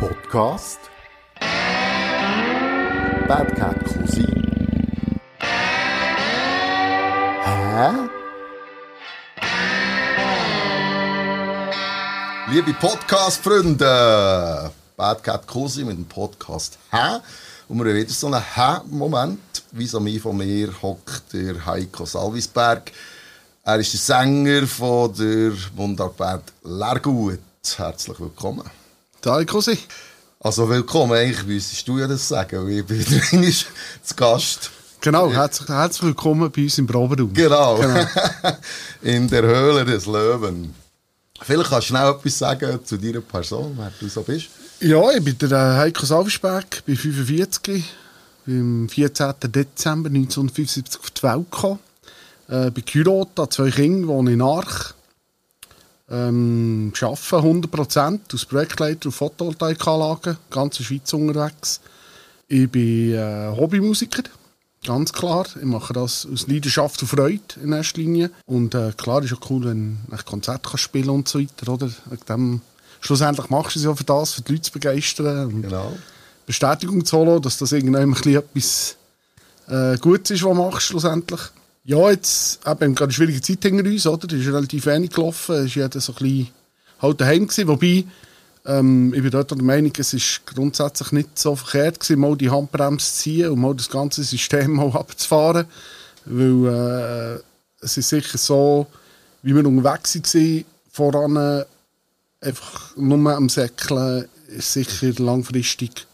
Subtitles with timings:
[0.00, 0.80] Podcast
[3.28, 4.42] Bad Cat Cousin
[7.44, 7.90] Hä?
[12.48, 17.20] Liebe Podcast-Freunde, Bad Cat Cousin mit dem Podcast Hä?
[17.68, 19.62] Und wir haben wieder so einen Hä-Moment.
[19.72, 22.90] Wie so mir von mir hockt der Heiko Salvisberg.
[23.64, 27.38] Er ist der Sänger von der Mundartband Lergut.
[27.76, 28.79] Herzlich willkommen.
[29.26, 29.76] Hi, Cosi.
[30.40, 33.54] Also willkommen, eigentlich müsstest du ja das sagen, weil ich bin wieder
[34.02, 34.70] zu Gast.
[35.02, 37.34] Genau, herzlich, herzlich willkommen bei uns im Proberaum.
[37.34, 37.78] Genau,
[39.02, 40.74] in der Höhle des Löwen.
[41.42, 44.48] Vielleicht kannst du schnell etwas sagen zu deiner Person, wer du so bist.
[44.80, 47.84] Ja, ich bin der äh, Heiko Salvisberg, bin 45,
[48.46, 49.34] bin am 14.
[49.48, 51.78] Dezember 1975 auf die Welt gekommen.
[52.48, 54.94] Äh, bin geheiratet, zwei Kinder, wohne in Arch.
[56.10, 61.80] Ähm, arbeite 100% als Projektleiter auf Photovoltaikanlagen, ganze Schweiz unterwegs.
[62.48, 64.24] Ich bin äh, Hobbymusiker,
[64.84, 65.46] ganz klar.
[65.56, 68.30] Ich mache das aus Leidenschaft und Freude in erster Linie.
[68.46, 71.72] Und äh, klar ist auch cool, wenn ich Konzerte kann spielen und so weiter.
[71.72, 71.88] Oder?
[72.06, 72.60] Wegen dem,
[73.00, 75.46] schlussendlich machst du es ja für das, für die Leute zu begeistern.
[75.46, 75.96] Und Genau.
[76.44, 78.96] Bestätigung zu holen, dass das irgendwann ein bisschen etwas
[79.68, 81.40] äh, Gutes ist, was du machst, schlussendlich.
[81.90, 84.28] Ja, jetzt eben gerade eine schwierige Zeit hinter uns, oder?
[84.28, 86.48] Es ist relativ wenig gelaufen, es war jeder so ein bisschen
[87.02, 88.04] halt daheim gewesen, wobei
[88.64, 92.48] ähm, ich bin dort der Meinung, es ist grundsätzlich nicht so verkehrt gewesen, mal die
[92.48, 95.66] Handbremse zu ziehen und mal das ganze System mal abzufahren,
[96.26, 98.86] weil äh, es ist sicher so,
[99.42, 101.64] wie wir unterwegs waren, voran
[102.40, 106.06] einfach nur am Säckeln, ist sicher langfristig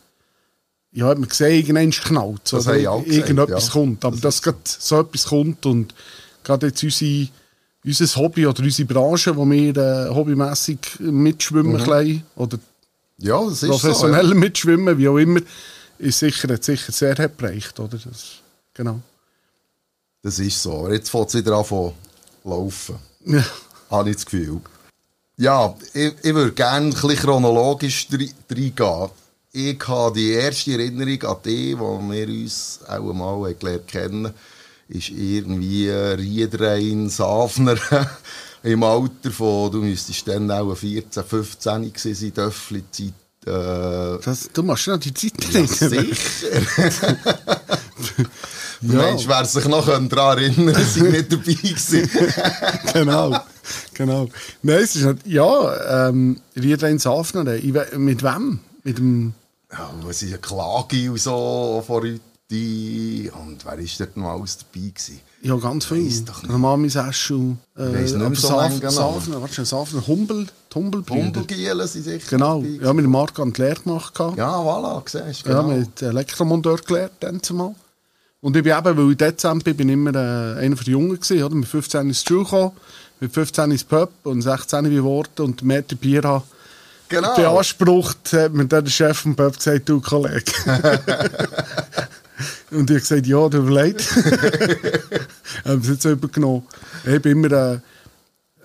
[0.97, 3.72] ja, man gesehen, irgendwann knallt Das gesagt, Irgendetwas ja.
[3.72, 4.05] kommt.
[4.05, 5.94] Aber dass gerade so etwas kommt und
[6.42, 7.28] gerade jetzt unsere,
[7.84, 12.58] unser Hobby oder unsere Branche, wo wir äh, hobbymässig mitschwimmen klein, oder
[13.19, 14.33] Ja, das ist professionell so.
[14.33, 14.38] Ja.
[14.38, 15.41] mitschwimmen, wie auch immer,
[15.98, 17.78] ist sicher, hat sicher sehr geprägt.
[17.78, 17.98] Oder?
[17.98, 18.41] Das,
[18.72, 19.00] genau.
[20.22, 20.78] Das ist so.
[20.78, 21.93] Aber jetzt fängt es wieder an zu
[22.43, 22.97] laufen.
[23.26, 23.44] Ja.
[23.91, 24.62] Habe ich das Gefühl.
[25.37, 28.09] Ja, ich, ich würde gerne ein bisschen chronologisch
[28.50, 29.10] reingehen.
[29.59, 34.34] Ich habe die erste Erinnerung an die, wo wir uns auch mal gelernt kennen,
[34.87, 37.78] ist irgendwie Riedrein Safner
[38.62, 43.15] im Alter von, du müsstest dann auch 14, 15 gewesen sein, Döffli-Zeit.
[43.47, 45.73] Äh, Das, du machst noch die Zeit ja, nicht.
[45.75, 47.17] sicher.
[48.83, 48.93] Ja.
[48.93, 52.11] Mensch, wer sich noch daran erinnern kann, sind nicht dabei gewesen.
[52.93, 53.41] genau.
[53.94, 54.28] genau.
[54.62, 58.61] Nein, es ist nicht, ja, ähm, Riedlein Safner, we- mit wem?
[58.84, 59.33] Mit dem,
[59.72, 63.31] Ja, es ist eine Klage und so von Rüti.
[63.34, 65.21] Und wer ist dort noch alles dabei gewesen?
[65.43, 66.25] ja, ganz viel.
[66.49, 68.91] Mami Saschel, äh, weiss nicht mehr so lange genau.
[68.91, 71.22] Safner, warte schnell, Safner, Humbel, die Humbelbrüder.
[71.25, 74.15] Humbelgielen sind sicher Genau, dabei ja, mit dem Marc an die Lehre gemacht.
[74.15, 74.38] gehabt.
[74.38, 75.75] Ja, voilà, siehst du, Ja, genau.
[75.76, 77.75] mit Elektromonteur gelernt, dann zumal.
[78.41, 81.15] Und ich bin eben, weil ich Dezember bin, bin ich immer äh, einer der Jungen
[81.21, 81.55] gewesen, oder?
[81.55, 82.72] Mit 15 ins Schule gekommen,
[83.21, 86.44] mit 15 ins Pub und 16 bin ich geworden und Meter Bier habe
[87.09, 87.37] genau.
[87.37, 90.53] beansprucht, hat mir dann der Chef vom Pub gesagt, du Kollege.
[92.71, 94.03] und ich habe gesagt, ja, tut mir leid.
[95.65, 96.67] Haben sie jetzt übergenommen.
[97.05, 97.81] Ich bin immer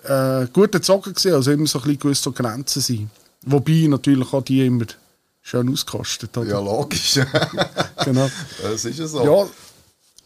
[0.08, 3.10] äh, äh, guter Zocker gewesen, also immer so ein bisschen gewusst, wo Grenzen sind.
[3.44, 4.86] Wobei natürlich auch die immer
[5.40, 6.36] schön ausgekostet.
[6.36, 6.50] Oder?
[6.50, 7.20] Ja, logisch.
[8.04, 8.28] Genau.
[8.60, 9.24] das ist ja so.
[9.24, 9.46] Ja,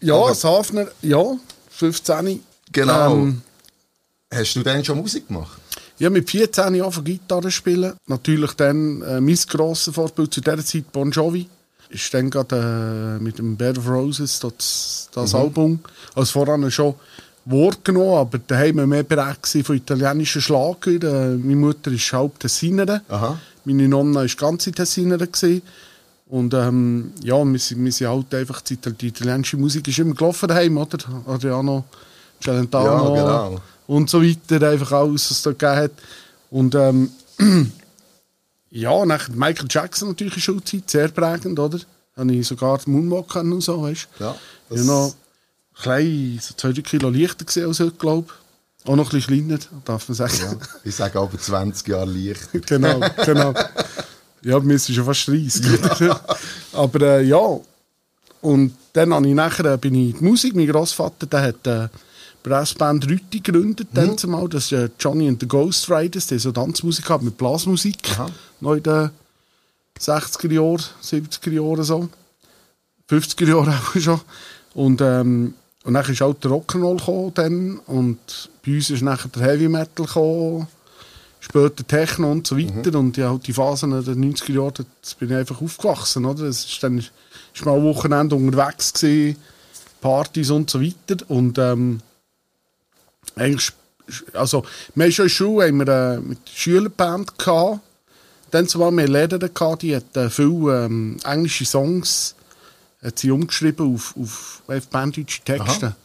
[0.00, 1.22] ja Aber- Safner, ja,
[1.70, 2.42] 15.
[2.72, 3.12] Genau.
[3.12, 3.42] Ähm,
[4.32, 5.60] Hast du denn schon Musik gemacht?
[5.98, 7.94] Ich habe mit 14 angefangen Gitarre zu spielen.
[8.06, 11.48] Natürlich dann äh, mein grosses Vorbild zu dieser Zeit Bon Jovi.
[11.88, 15.38] Ist dann gerade äh, mit dem Bed of Roses das, das Mhm.
[15.38, 15.78] Album.
[16.14, 16.94] Also voran schon
[17.46, 21.00] Wort genommen, aber daheim war mehr bereit von italienischen Schlagern.
[21.02, 23.00] Äh, meine Mutter ist halb Tessinerin.
[23.08, 23.38] Aha.
[23.64, 25.30] Meine Nonna war ganze Tessinerin.
[25.30, 25.62] gewesen.
[26.28, 30.14] Und ähm, ja, wir sind, wir sind halt einfach, die, die italienische Musik ist immer
[30.14, 30.98] gelaufen daheim, oder?
[31.26, 31.84] Adriano,
[32.42, 33.60] Celentano Ja, genau.
[33.86, 35.92] Und so weiter, einfach alles, was es da gegeben hat.
[36.50, 37.10] Und ähm,
[38.70, 41.78] ja, nach Michael Jackson natürlich in Schulzeit, sehr prägend, oder?
[42.16, 44.24] Habe ich sogar den Moonwalk und so, weißt du?
[44.24, 44.36] Ja,
[44.70, 45.14] Ich war noch
[45.80, 48.88] klein, so zwei, drei Kilo leichter gewesen als heute, glaube ich.
[48.88, 50.34] Auch noch ein bisschen kleiner, darf man sagen.
[50.40, 50.56] Ja.
[50.84, 52.48] Ich sage aber 20 Jahre leicht.
[52.66, 53.52] genau, genau.
[54.42, 55.64] Ja, mir ist schon fast 30.
[56.72, 57.58] Aber äh, ja.
[58.42, 60.54] Und dann habe ich nachher, äh, bin ich die Musik.
[60.54, 61.88] Mein Großvater der hat äh,
[62.46, 63.88] Brassband Rüti gegründet.
[63.92, 64.48] Dann zumal.
[64.48, 66.28] Das ist äh, Johnny and the Ghost Riders.
[66.28, 67.98] Der so Tanzmusik hat mit Blasmusik.
[68.12, 68.30] Aha.
[68.60, 69.10] Noch in den
[69.98, 72.08] 60er Jahren, 70er Jahren so.
[73.10, 74.20] 50er Jahre auch schon.
[74.74, 77.78] Und, ähm, und dann ist auch der Rock'n'Roll gekommen dann.
[77.86, 80.68] Und bei uns ist nachher der Heavy Metal gekommen.
[81.40, 82.92] später Techno und so weiter.
[82.92, 83.06] Mhm.
[83.06, 84.84] Und ja, halt die Phasen der 90er Jahre, da
[85.18, 86.24] bin ich einfach aufgewachsen.
[86.24, 86.44] Oder?
[86.44, 87.10] Es ist dann ist
[87.64, 89.36] mal ein Wochenende unterwegs gewesen,
[90.00, 91.16] Partys und so weiter.
[91.26, 92.00] Und ähm,
[93.36, 93.72] eigentlich,
[94.32, 97.80] also, wir haben schon in der Schule haben wir, äh, mit der Schülerband gehabt.
[98.50, 102.34] Dann zwar wir Lehrer gehabt, die hat äh, viele ähm, englische Songs
[103.02, 105.86] hat sie umgeschrieben auf, auf, auf banddeutsche Texte.
[105.86, 105.96] Aha.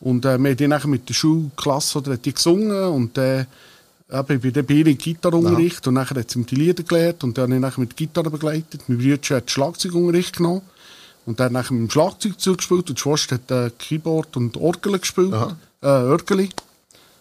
[0.00, 3.44] Und äh, wir haben die nachher mit der Schulklasse oder hat die gesungen und äh,
[4.10, 7.44] eben bei der Bier Gitarrenunterricht und nachher hat sie ihm die Lieder gelernt und dann
[7.44, 8.82] habe ich nachher mit Gitarre begleitet.
[8.88, 10.62] Mein Bruder hat Schlagzeugunterricht genommen
[11.26, 14.98] und dann nachher mit dem Schlagzeug zugespielt und die Schwester hat äh, Keyboard und Orgel
[14.98, 15.34] gespielt.
[15.82, 16.48] Äh, Orgel,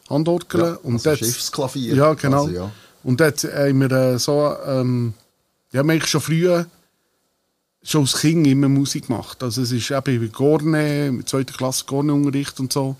[0.09, 0.61] Handorgel.
[0.61, 1.95] Ja, und also Schiffsklavier.
[1.95, 2.45] Ja, genau.
[2.45, 2.71] Quasi, ja.
[3.03, 5.13] Und dort haben wir äh, so, ähm,
[5.71, 6.65] ja, wir schon früher
[7.83, 9.41] schon als Kind immer Musik gemacht.
[9.41, 12.95] Also es ist eben wie Gorne, mit zweiter Klasse Gorne-Unterricht und so.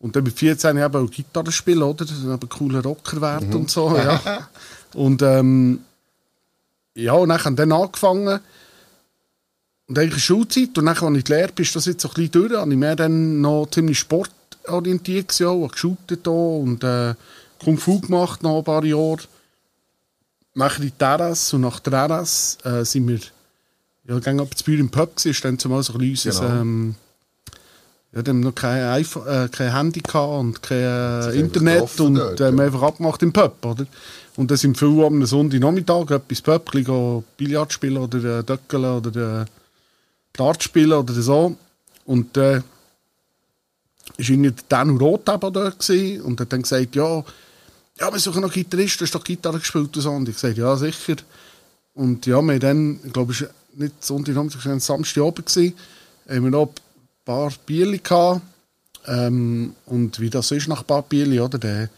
[0.00, 2.04] Und dann mit 14 habe ich auch Gitarre spielen, oder?
[2.04, 3.56] Das ist ein cooler Rocker werden mhm.
[3.56, 4.48] und so, ja.
[4.94, 5.80] und ähm,
[6.94, 8.40] ja, und dann haben dann angefangen
[9.86, 12.14] und eigentlich Schulzeit und dann, als ich die Lehre bin, ist das jetzt so ein
[12.14, 13.98] bisschen durch, habe ich mehr dann noch ziemlich
[14.62, 17.14] sportorientiert gewesen, auch, geshootet und äh,
[17.62, 19.20] Kung Fu gemacht nach ein paar Jahren.
[20.54, 23.20] Nachher die Terrasse und nach Terrasse äh, sind wir
[24.06, 26.60] ja, gegen ab zu im Pub war, dann zumal so ein bisschen genau.
[26.60, 26.94] ähm,
[28.14, 32.40] ja, dann noch kein, iPhone, äh, kein Handy gehabt und kein äh, Internet und dort,
[32.40, 32.58] äh, ja.
[32.58, 33.86] einfach abgemacht im Pub, oder?
[34.36, 39.42] Und dann sind viele am Sonntagnachmittag etwas Pub, ein Billard spielen oder äh, Döckeln oder
[39.42, 39.44] äh,
[40.32, 41.56] Dart spielen oder so.
[42.04, 42.60] Und äh,
[44.16, 47.24] ist irgendwie Danu Roth da gewesen und hat dann gesagt, ja,
[47.98, 50.10] ja, wir suchen noch Gitarristen, du hast doch Gitarre gespielt und so.
[50.10, 51.16] Und ich gesagt, ja, sicher.
[51.94, 53.34] Und ja, wir dann, ich glaube,
[53.74, 55.74] nicht Sonntagabend, es war Samstagabend, gewesen,
[56.28, 56.74] haben wir noch ein
[57.24, 58.42] paar Bierli gehabt.
[59.06, 61.58] Ähm, und wie das ist nach ein paar Bierli, oder?
[61.58, 61.88] Der,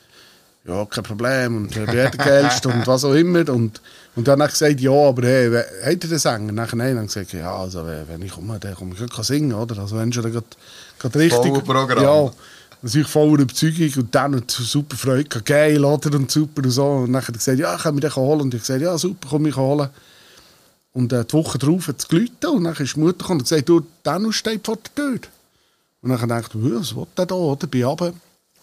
[0.67, 3.47] ja, kein Problem und der Werdegeldst und was auch immer.
[3.51, 3.83] Und,
[4.17, 6.53] und dann habe ich gesagt, ja, aber hey, hat er den Sänger?
[6.53, 9.79] Nachher nein, dann gesagt, ja, also wenn ich komme, dann komme ich kann singen, oder?
[9.79, 10.43] Also wenn schon
[10.99, 11.53] gerade richtig...
[11.65, 12.03] Programm.
[12.03, 12.33] Ja,
[12.83, 16.17] natürlich voller Überzeugung und dann und super Freude, geil, oder?
[16.17, 16.85] Und super und so.
[16.85, 18.43] Und dann hat er gesagt, ja, kann mich den holen?
[18.43, 19.89] Und ich gesagt, ja, super, komm mich holen.
[20.93, 23.49] Und äh, die Woche darauf hat es geläutet und dann ist die Mutter gekommen und
[23.49, 25.19] gesagt, du, Danu steht vor der Tür.
[26.03, 27.67] Und dann dachte ich, was will der da, oder?
[27.67, 28.13] Bin runter.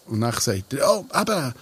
[0.06, 1.54] Und dann sagt er, ja, eben,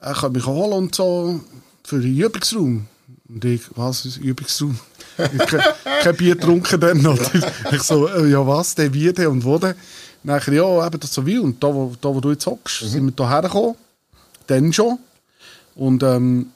[0.00, 1.40] er kann mich holen und so
[1.84, 2.86] für den Übungsraum.
[3.28, 4.78] Und ich, was Übungsraum?
[5.18, 5.62] ich kein,
[6.02, 7.06] kein Bier getrunken dann.
[7.06, 7.30] Oder?
[7.72, 9.76] ich so, äh, ja was, der wie der und wo der?
[10.22, 11.38] Nachher, ja, eben das so wie.
[11.38, 12.88] Und da, wo, da, wo du jetzt hockst, mhm.
[12.88, 13.76] sind wir hierher gekommen.
[14.46, 14.98] Dann schon.
[15.74, 16.50] Und ähm,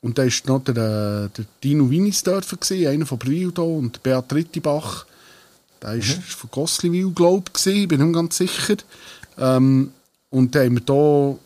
[0.00, 2.56] und da war noch der, der Dino Winisdörfer,
[2.88, 5.06] einer von Bril und Beat Rittibach.
[5.82, 6.00] Der war mhm.
[6.00, 8.76] von Gosliwil, glaube ich, bin ich nicht ganz sicher.
[9.38, 9.92] Ähm,
[10.30, 11.38] und dann haben wir hier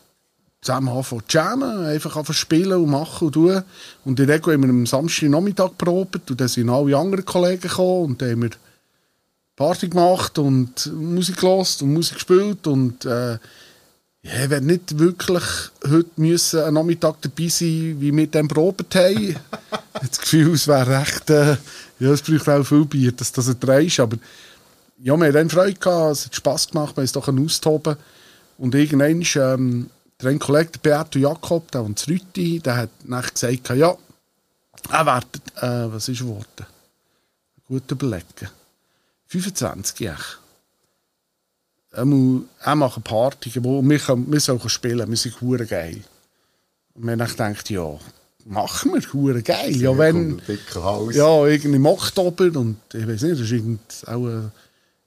[0.63, 3.63] zusammen angefangen zu jammen, einfach anfangen spielen und machen und tun.
[4.05, 7.63] Und in der Regel haben wir am Samstagnachmittag probiert und dann sind alle anderen Kollegen
[7.63, 8.51] gekommen und dann haben wir
[9.57, 13.39] Party gemacht und Musik gelost und Musik gespielt und äh,
[14.25, 15.43] ja, werde nicht wirklich
[15.85, 19.19] heute müssen einen Nachmittag dabei sein, wie wir dann probiert haben.
[19.19, 19.37] ich
[19.95, 21.57] habe das Gefühl, es wäre recht, äh,
[21.99, 24.17] ja, es braucht auch viel Bier, dass das ist, aber
[25.03, 27.97] ja, wir haben Freude gehabt, es hat Spass gemacht, wir haben es doch austoben
[28.59, 29.91] und irgendwann ähm,
[30.23, 33.97] der ein Kollege, der Beato Jakob, der von Zrütti, der hat nachher gesagt, ja,
[34.91, 36.67] er wird, äh, was ist geworden?
[37.69, 38.49] Gut überlegen.
[39.29, 40.43] 25 Jahre
[41.93, 46.03] er, muss, er macht Party, wo wir, können, wir sollen spielen, wir sind hure geil.
[46.95, 47.99] Und wir gedacht, ja,
[48.45, 49.77] machen wir, hure geil.
[49.77, 50.41] Ja, wenn,
[51.13, 54.53] ja, irgendwie im Oktober und ich weiß nicht, das war irgend auch ein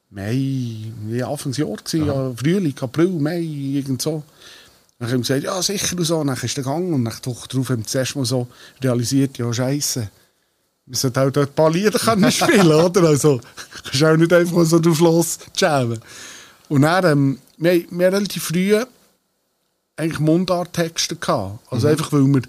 [0.10, 4.24] Mai, Anfangsjahr, gewesen, ja, Frühling, April, Mai, irgend so.
[4.98, 6.24] Dann haben wir gesagt, ja, sicher und so.
[6.24, 8.48] Dann ist der Gang und der Woche darauf haben wir zuerst mal so
[8.82, 10.10] realisiert, ja, scheiße.
[10.88, 13.04] Wir sollten auch dort ein paar Lieder können spielen, oder?
[13.04, 13.42] Also,
[13.84, 16.00] kannst auch nicht einfach so drauf los jammen.
[16.70, 18.80] Und dann, ähm, wir, wir haben relativ früh
[19.98, 21.60] eigentlich Mundarttexte gehabt.
[21.70, 21.92] Also mhm.
[21.92, 22.42] einfach, weil wir,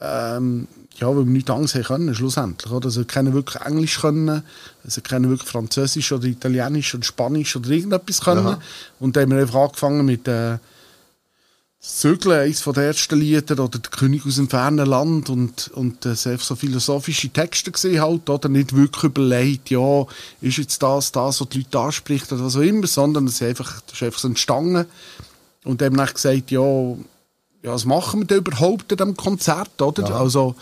[0.00, 2.70] ähm, ja, weil wir nicht Angst haben können, schlussendlich.
[2.70, 2.86] Oder?
[2.86, 4.42] Also, können wirklich Englisch können,
[4.84, 8.46] also können wirklich Französisch oder Italienisch oder Spanisch oder irgendetwas können.
[8.46, 8.60] Aha.
[9.00, 10.58] Und dann haben wir einfach angefangen mit, äh,
[11.84, 16.06] Zügeln, eines von den ersten Lieder, oder der König aus dem fernen Land, und, und
[16.06, 20.06] äh, so philosophische Texte gesehen halt, oder nicht wirklich überlegt, ja,
[20.40, 23.42] ist jetzt das, das, was die Leute anspricht, oder was auch immer, sondern es ist
[23.42, 24.86] einfach, das ist einfach so entstanden.
[25.64, 29.82] Und dann haben wir gesagt, ja, ja, was machen wir denn überhaupt an diesem Konzert,
[29.82, 30.08] oder?
[30.08, 30.20] Ja.
[30.20, 30.54] Also,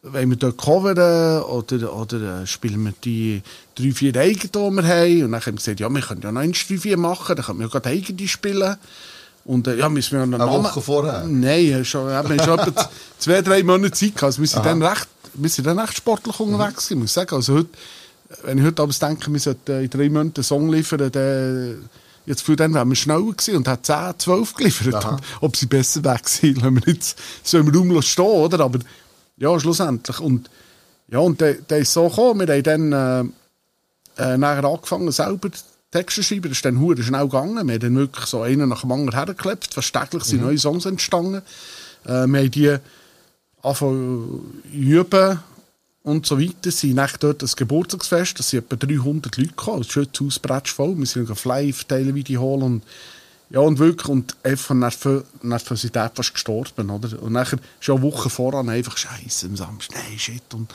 [0.00, 3.42] wenn wir dort coveren, oder, oder äh, spielen wir die
[3.74, 6.32] drei, vier eigene, die wir haben, und dann haben wir gesagt, ja, wir können ja
[6.32, 8.76] noch eins, drei, vier machen, dann können wir ja gerade eigene spielen.
[9.44, 10.64] Und äh, ja, müssen wir einen Eine Namen...
[10.64, 11.24] Woche vorher?
[11.26, 14.24] Nein, schon, ja, wir haben schon etwa zwei, drei Monate Zeit gehabt.
[14.24, 17.34] Also wir sind dann recht, wir sind dann recht sportlich unterwegs gewesen, muss ich sagen.
[17.34, 17.68] Also heute,
[18.44, 21.88] wenn ich heute abends denke, wir sollten in drei Monaten einen Song liefern, dann
[22.24, 24.94] jetzt für dann wären wir schneller gewesen und hat 10, 12 geliefert.
[24.94, 25.16] Aha.
[25.40, 28.60] Ob sie besser weg sind, lassen wir jetzt so im Raum stehen, oder?
[28.60, 28.78] Aber
[29.38, 30.20] ja, schlussendlich.
[30.20, 30.48] Und
[31.08, 32.46] ja, und der, der ist so gekommen.
[32.46, 33.32] Wir haben dann
[34.18, 35.50] äh, äh, nachher angefangen, selber
[35.92, 36.48] Texte schreiben.
[36.48, 37.66] Das ist dann hure schnell gegangen.
[37.66, 39.72] Wir haben dann wirklich so einen nach dem anderen hergeklebt.
[39.72, 41.42] Fast täglich sind neue Songs entstanden.
[42.04, 42.76] Äh, wir haben die
[43.62, 45.38] angefangen üben
[46.02, 46.70] und so weiter.
[46.70, 48.38] Sie sind dort das Geburtstagsfest.
[48.38, 49.82] Das sind etwa 300 Leute gekommen.
[49.82, 50.98] Das Schützenhaus voll.
[50.98, 52.82] Wir sind Fly verteilen, Video holen und
[53.50, 57.22] ja, und wirklich, und einfach von Nerv Nervosität fast gestorben, oder?
[57.22, 60.72] Und nachher, schon Wochen voran, einfach Scheiße am Samstag, nein, shit, und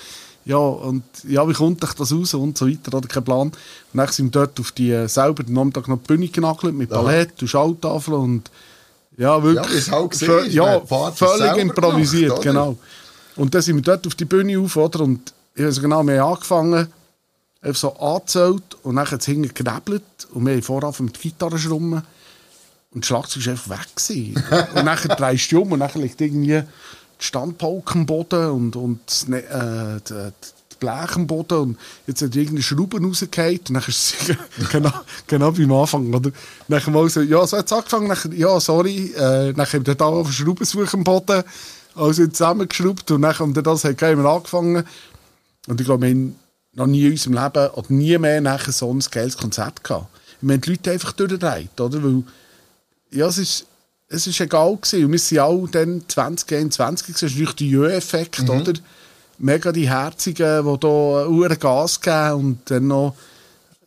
[0.47, 3.47] ja, und ja, wie kommt euch das raus und so weiter, oder kein Plan.
[3.47, 3.53] Und
[3.93, 6.89] dann sind wir dort auf die, äh, selber den Nachmittag noch die Bühne genagelt, mit
[6.89, 8.49] Ballett und Schalltafel und
[9.17, 9.87] ja, wirklich.
[9.87, 10.79] Ja, halt gesehen ja,
[11.11, 12.77] völlig improvisiert, gemacht, genau.
[13.35, 15.01] Und dann sind wir dort auf die Bühne auf, oder?
[15.01, 16.87] Und ich weiß genau, wir haben angefangen,
[17.61, 21.21] einfach so angezählt und dann hat es hinten geknebelt und wir haben vorher mit der
[21.21, 22.03] Gitarre schrummen
[22.93, 23.95] und das Schlagzeug war einfach weg.
[23.95, 24.43] Gewesen.
[24.75, 26.63] und dann drehst du um und dann liegt irgendwie
[27.19, 30.31] die Standpauke am Boden und, und Ne- äh, die,
[30.71, 34.37] die Blech am Boden und jetzt hat irgendeine Schraube rausgefallen und dann ist es
[34.71, 34.93] genau,
[35.25, 36.13] genau wie am Anfang.
[36.13, 36.31] Oder?
[36.67, 39.95] Dann mal so, ja, so hat es angefangen, dann, ja, sorry, äh, dann haben wir
[39.95, 41.43] da auf Schrauben suchen am Boden,
[41.95, 44.85] also zusammengeschraubt und dann, und das hat wir angefangen
[45.67, 46.35] und ich glaube, wir haben
[46.73, 50.07] noch nie in unserem Leben oder nie mehr nachher so ein geiles Konzert gehabt.
[50.41, 52.03] Wir haben die Leute einfach durchgedreht, oder?
[52.03, 52.23] Weil,
[53.11, 53.65] ja, es ist,
[54.09, 55.05] es ist egal gewesen.
[55.05, 57.13] Und wir sind auch dann 2021 gewesen.
[57.13, 58.73] Das ist natürlich der Jö-Effekt, oder?
[59.39, 63.15] Mega die Herzigen, die da Uhren Gas geben und dann noch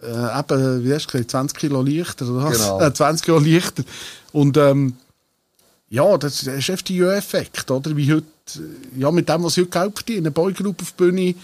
[0.02, 2.58] äh, eben, wie hast du gesagt, 20 Kilo leichter, oder was?
[2.58, 2.80] Genau.
[2.86, 3.82] Äh, 20 Kilo leichter.
[4.32, 4.96] Und ähm,
[5.88, 7.96] ja, das, das ist einfach der Jö-Effekt, oder?
[7.96, 11.34] Wie heute, äh, ja, mit dem, was sie heute Geld verdienen, Boygroup auf der Bühne,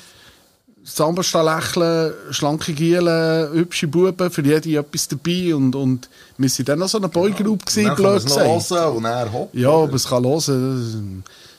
[0.89, 6.79] Samba lächeln, schlanke Gielen, hübsche Buben, für jede etwas dabei und, und wir sind dann
[6.79, 8.71] noch so eine Boygroup Und gewesen, dann blöd gesagt.
[8.71, 9.53] hören und dann hopp.
[9.53, 10.47] Ja, aber es kann hören, das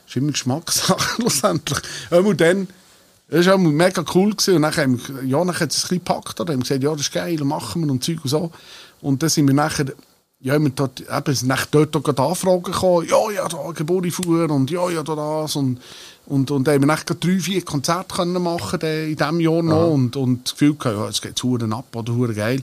[0.07, 1.79] ist immer Geschmackssache schlussendlich.
[2.09, 2.69] Und dann,
[3.29, 4.55] das war auch mega cool gewesen.
[4.55, 6.53] und dann haben wir, ja, dann hat es ein bisschen gepackt, oder?
[6.53, 8.51] haben gesagt, ja, das ist geil, machen wir und Zeug und so.
[9.01, 9.87] Und dann sind wir nachher,
[10.39, 14.71] ja, haben wir dort, eben, nachher dort auch Anfragen gekommen, ja, ja, da Geburtstag und
[14.71, 15.81] ja, ja, da das und
[16.27, 19.91] und, und haben wir gerade drei, vier Konzerte können machen dann in diesem Jahr noch
[19.91, 22.61] und, und das Gefühl gehabt, ja, es geht Huren ab oder Huren geil.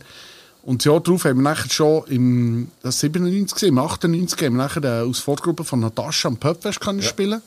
[0.63, 4.57] Und das Jahr darauf haben wir nachher schon im das 97, gewesen, im 98 haben
[4.57, 7.43] wir nachher aus Vorgruppe von Natascha am Pubfest können spielen.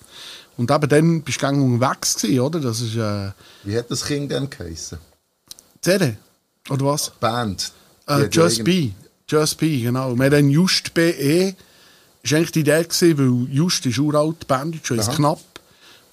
[0.57, 2.59] Und eben dann bist du unterwegs gewesen, oder?
[2.59, 3.31] Das ist äh,
[3.63, 4.97] Wie hat das Kind denn geheissen?
[5.81, 6.17] CD,
[6.69, 7.11] oder was?
[7.19, 7.71] Band.
[8.07, 8.91] Äh, Just ja Be.
[9.29, 10.15] Just Be, genau.
[10.15, 11.55] Wir haben dann Just BE.
[12.23, 15.39] Das war eigentlich die Idee, gewesen, weil Just ist uralt, die Band ist schon knapp.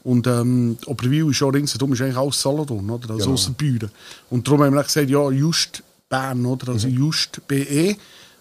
[0.05, 3.11] Und ähm, Oberwil ist schon ringsherum, ist eigentlich alles Solothurn, oder?
[3.11, 3.33] Also Genau.
[3.33, 3.91] Aussenbüren.
[4.31, 6.73] Und darum haben wir dann gesagt, ja, Just Bern, oder?
[6.73, 6.97] Also Mhm.
[6.99, 7.97] Just BE.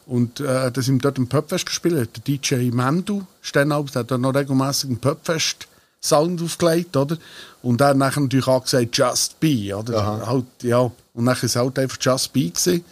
[0.06, 2.10] Und äh, da sind wir dort im Pubfest gespielt.
[2.16, 5.68] Der DJ Mendu, Sternhaupt, hat dann noch regelmäßig einen Pubfest
[6.02, 7.18] Sound aufgelegt, oder?
[7.62, 9.98] Und hat nachher natürlich auch gesagt, Just Be, oder?
[9.98, 10.28] Aha.
[10.28, 10.92] Halt, ja.
[11.14, 12.84] Und nachher war es halt einfach Just Be gewesen.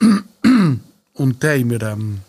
[1.14, 2.20] Und dann haben wir ähm,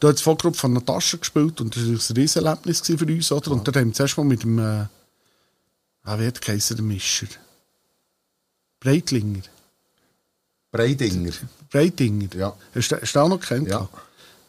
[0.00, 3.32] da hat die Vorgruppe von Natascha gespielt und das war ein Riesenerlebnis für uns.
[3.32, 3.50] Oder?
[3.52, 4.86] Und dann haben wir zuerst mal mit dem, äh,
[6.04, 7.26] ah, wie hat der Mischer?
[8.80, 9.42] Breitlinger.
[10.70, 11.32] Breidinger.
[11.70, 12.28] Breitinger.
[12.36, 12.56] Ja.
[12.74, 13.68] Hast du hast du auch noch kennt?
[13.68, 13.88] Ja.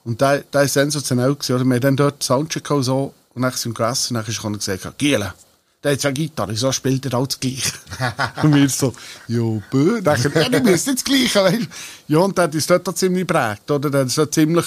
[0.04, 1.56] Und der, der ist sensationell gewesen.
[1.56, 1.66] Oder?
[1.66, 4.68] Wir haben dann dort Soundcheck und so und dann sind wir gegessen und dann ist
[4.68, 5.34] er gesagt, Giele,
[5.84, 7.72] der hat zwei Gitarre, so spielt er alles gleich.
[8.44, 8.94] und wir so,
[9.28, 10.02] ja, bö.
[10.02, 11.68] Dann, ja, du musst nicht das Gleiche, weißt.
[12.08, 13.90] Ja, und der hat uns dort ziemlich geprägt, oder?
[13.90, 14.66] Der hat so ziemlich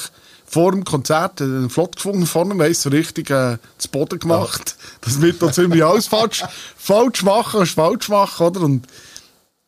[0.50, 4.74] vor dem Konzert einen Flott gefunden, vorne, weiss, so richtig äh, zu Boden gemacht.
[5.00, 6.42] Das wird da ziemlich alles falsch,
[6.76, 8.60] falsch machen, ist falsch machen, oder?
[8.62, 8.86] Und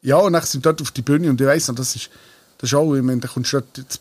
[0.02, 2.10] ja, und dann sind wir dort auf die Bühne und ich weiss noch, das ist,
[2.58, 4.00] das ist auch, ich meine, da kommst du dort ins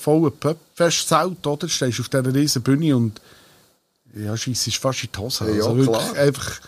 [0.00, 1.66] volle Pubfestzelt, oder?
[1.66, 3.20] Du stehst auf dieser riesen Bühne und
[4.14, 5.46] ja, scheisse ist fast in die Hose.
[5.46, 6.16] Ja, also wirklich klar.
[6.16, 6.60] einfach,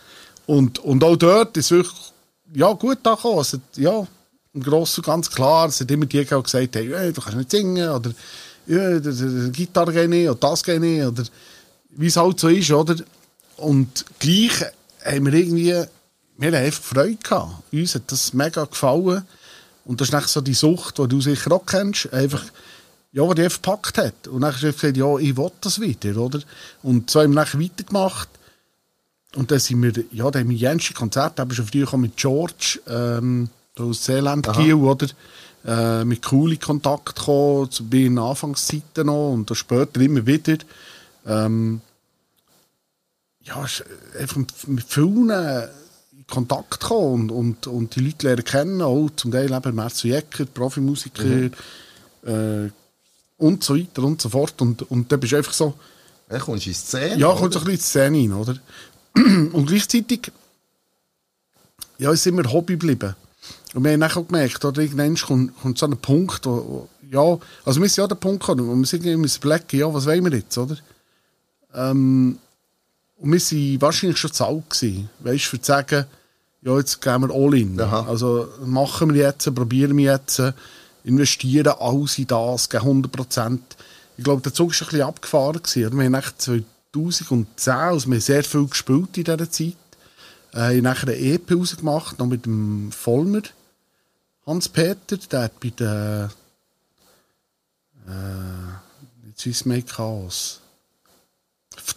[0.46, 2.12] und, und auch dort ist wirklich,
[2.52, 3.44] ja, gut angekommen.
[3.44, 4.04] Hat, ja,
[4.54, 7.50] im Grossen und ganz klar, es hat immer die die gesagt hey, du kannst nicht
[7.52, 8.10] singen, oder
[8.66, 11.24] ja, die, Gitarre geht nicht, oder das geht nicht, oder
[11.90, 12.96] wie es halt so ist, oder?
[13.56, 14.64] Und gleich
[15.04, 15.84] haben wir irgendwie,
[16.38, 17.72] wir haben einfach Freude gehabt.
[17.72, 19.22] Uns hat das mega gefallen.
[19.84, 22.44] Und das ist nicht so die Sucht, die du sicher auch kennst, einfach,
[23.12, 24.28] ja, die einfach gepackt hat.
[24.28, 26.40] Und dann hast du gesagt, ja, ich will das wieder, oder?
[26.82, 28.28] Und so haben wir dann weitergemacht.
[29.36, 32.80] Und dann sind wir, ja, da haben wir jenste Konzerte, eben schon früher mit George,
[32.88, 35.06] ähm, aus Seeland Kiel, oder?
[35.66, 40.58] Äh, mit coolen Kontakt gekommen, zu den Anfangszeiten noch und dann später immer wieder.
[41.26, 41.80] Ähm,
[43.42, 43.84] ja, ist
[44.16, 44.52] einfach mit,
[44.86, 49.74] vielen in Kontakt gekommen und, und, und die Leute lernen kennen, auch zum Teil eben
[49.74, 51.50] Merzo Jäcker, Profimusiker
[52.24, 52.70] äh,
[53.36, 54.62] und so weiter und so fort.
[54.62, 55.74] Und, und dann bist du einfach so,
[56.30, 57.16] Ja, kommst du in die Szene?
[57.16, 58.56] ja, kommt so ein bisschen in die Szene rein, oder?
[59.52, 60.30] Und gleichzeitig,
[61.98, 63.16] ja, ist immer Hobby geblieben.
[63.76, 66.88] Und wir haben dann auch gemerkt, oder, irgendwann kommt, kommt so ein Punkt, wo, wo,
[67.10, 69.92] ja, also wir sind ja den Punkt gekommen, wo wir sich irgendwie müssen überlegen, ja,
[69.92, 70.78] was wollen wir jetzt, oder?
[71.74, 72.38] Ähm,
[73.18, 76.06] und wir waren wahrscheinlich schon zu alt gewesen, weißt für zu sagen,
[76.62, 77.78] ja, jetzt gehen wir all in.
[77.78, 78.06] Aha.
[78.08, 80.42] Also machen wir jetzt, probieren wir jetzt,
[81.04, 83.76] investieren alles in das, geben 100 Prozent.
[84.16, 85.62] Ich glaube, der Zug war ein bisschen abgefahren.
[85.62, 85.86] Gewesen.
[85.86, 85.96] oder?
[85.98, 89.76] Wir haben nach 2010, also wir haben sehr viel gespielt in dieser Zeit,
[90.54, 93.42] äh, haben nachher eine EP rausgemacht, noch mit dem Vollmer,
[94.46, 96.30] Hans-Peter, der hat bei der
[98.08, 100.60] äh, es mehr Chaos.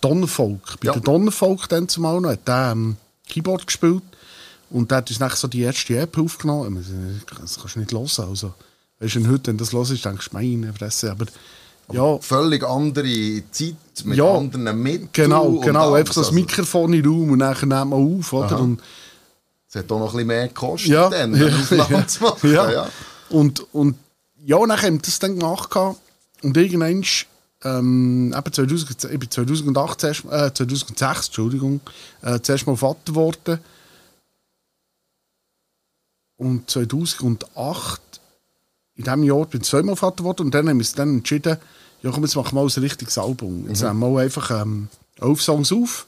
[0.02, 0.80] Donnervolk.
[0.82, 0.94] Bei Ja.
[0.94, 2.96] der Donnervolk dann zumal noch, hat der ähm,
[3.28, 4.04] Keyboard gespielt
[4.70, 6.84] und der hat uns nachher so die erste EP aufgenommen.
[7.40, 8.02] Das kannst du nicht hören.
[8.30, 8.54] Also,
[9.00, 11.12] weißt du, heute, wenn du das hörst, denkst du, meine Fresse.
[11.12, 11.26] Aber
[11.92, 15.10] ja, Völlig andere Zeit, mit Ja, anderen Mitteln.
[15.12, 15.94] genau, genau.
[15.94, 18.34] Einfach so das Also, Mikrofon in den Raum und dann nehmen wir auf.
[18.34, 18.46] Oder?
[18.48, 18.56] Aha.
[18.58, 18.82] Und,
[19.70, 22.52] Es hat auch noch ein bisschen mehr gekostet, ja, dann, ja, Aufnahme zu machen.
[22.54, 22.72] ja.
[22.72, 22.90] Ja.
[23.30, 23.96] Und, und
[24.44, 25.76] ja, dann haben wir das dann gemacht.
[26.42, 27.04] Und irgendwann,
[27.64, 31.82] ähm, eben 2000, ich bin 2008, zuerst- äh, 2006, Entschuldigung,
[32.24, 33.60] äh, zuerst mal Vater geworden.
[36.38, 38.02] Und 2008,
[38.96, 40.44] in diesem Jahr, bin ich zweimal Vater geworden.
[40.44, 41.58] Und dann haben wir uns dann entschieden,
[42.02, 43.68] ja komm, jetzt machen wir mal ein richtiges Album.
[43.68, 44.88] Jetzt nehmen wir einfach ähm,
[45.20, 46.08] elf Songs auf.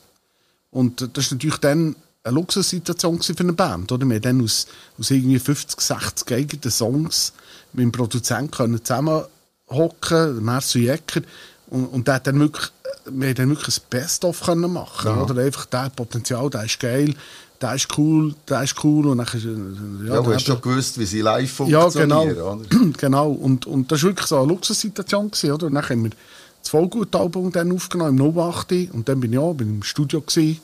[0.72, 3.92] Und das war natürlich dann eine Luxussituation für eine Band.
[3.92, 4.06] Oder?
[4.06, 4.68] Wir haben dann aus,
[5.00, 7.34] aus irgendwie 50, 60 eigenen Songs
[7.74, 11.22] mit dem Produzenten können zusammenhocken, Marcel Jäcker.
[11.68, 12.72] Und, und der hat dann wirklich,
[13.10, 15.08] wir haben dann wirklich ein Best-of können machen.
[15.08, 15.22] Ja.
[15.24, 15.42] Oder?
[15.42, 17.16] Einfach der Potenzial, der ist geil,
[17.62, 19.08] der ist cool, der ist cool.
[19.08, 22.36] Und dann, äh, Ja, ja, du hast schon gewusst, wie sie live ja, funktionieren.
[22.36, 22.54] genau.
[22.54, 22.66] Oder?
[22.98, 23.32] genau.
[23.32, 25.32] Und, und das war wirklich so eine Luxussituation.
[25.32, 25.68] Gewesen, oder?
[25.68, 26.12] Und dann haben wir
[26.62, 28.72] das Vollgut-Album dann aufgenommen, im 08.
[28.94, 30.60] Und dann bin ich auch bin im Studio, gewesen,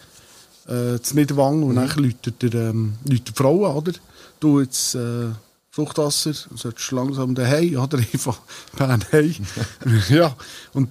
[0.68, 1.64] äh, zu Niederwangen.
[1.64, 3.94] Und dann läutet, der, ähm, läutet die Frau an, oder?
[4.40, 5.30] Du jetzt äh,
[5.72, 7.98] Fruchtwasser, solltest langsam daheim, oder?
[8.14, 8.40] Einfach
[8.76, 9.04] Bern
[10.10, 10.36] ja.
[10.74, 10.90] Und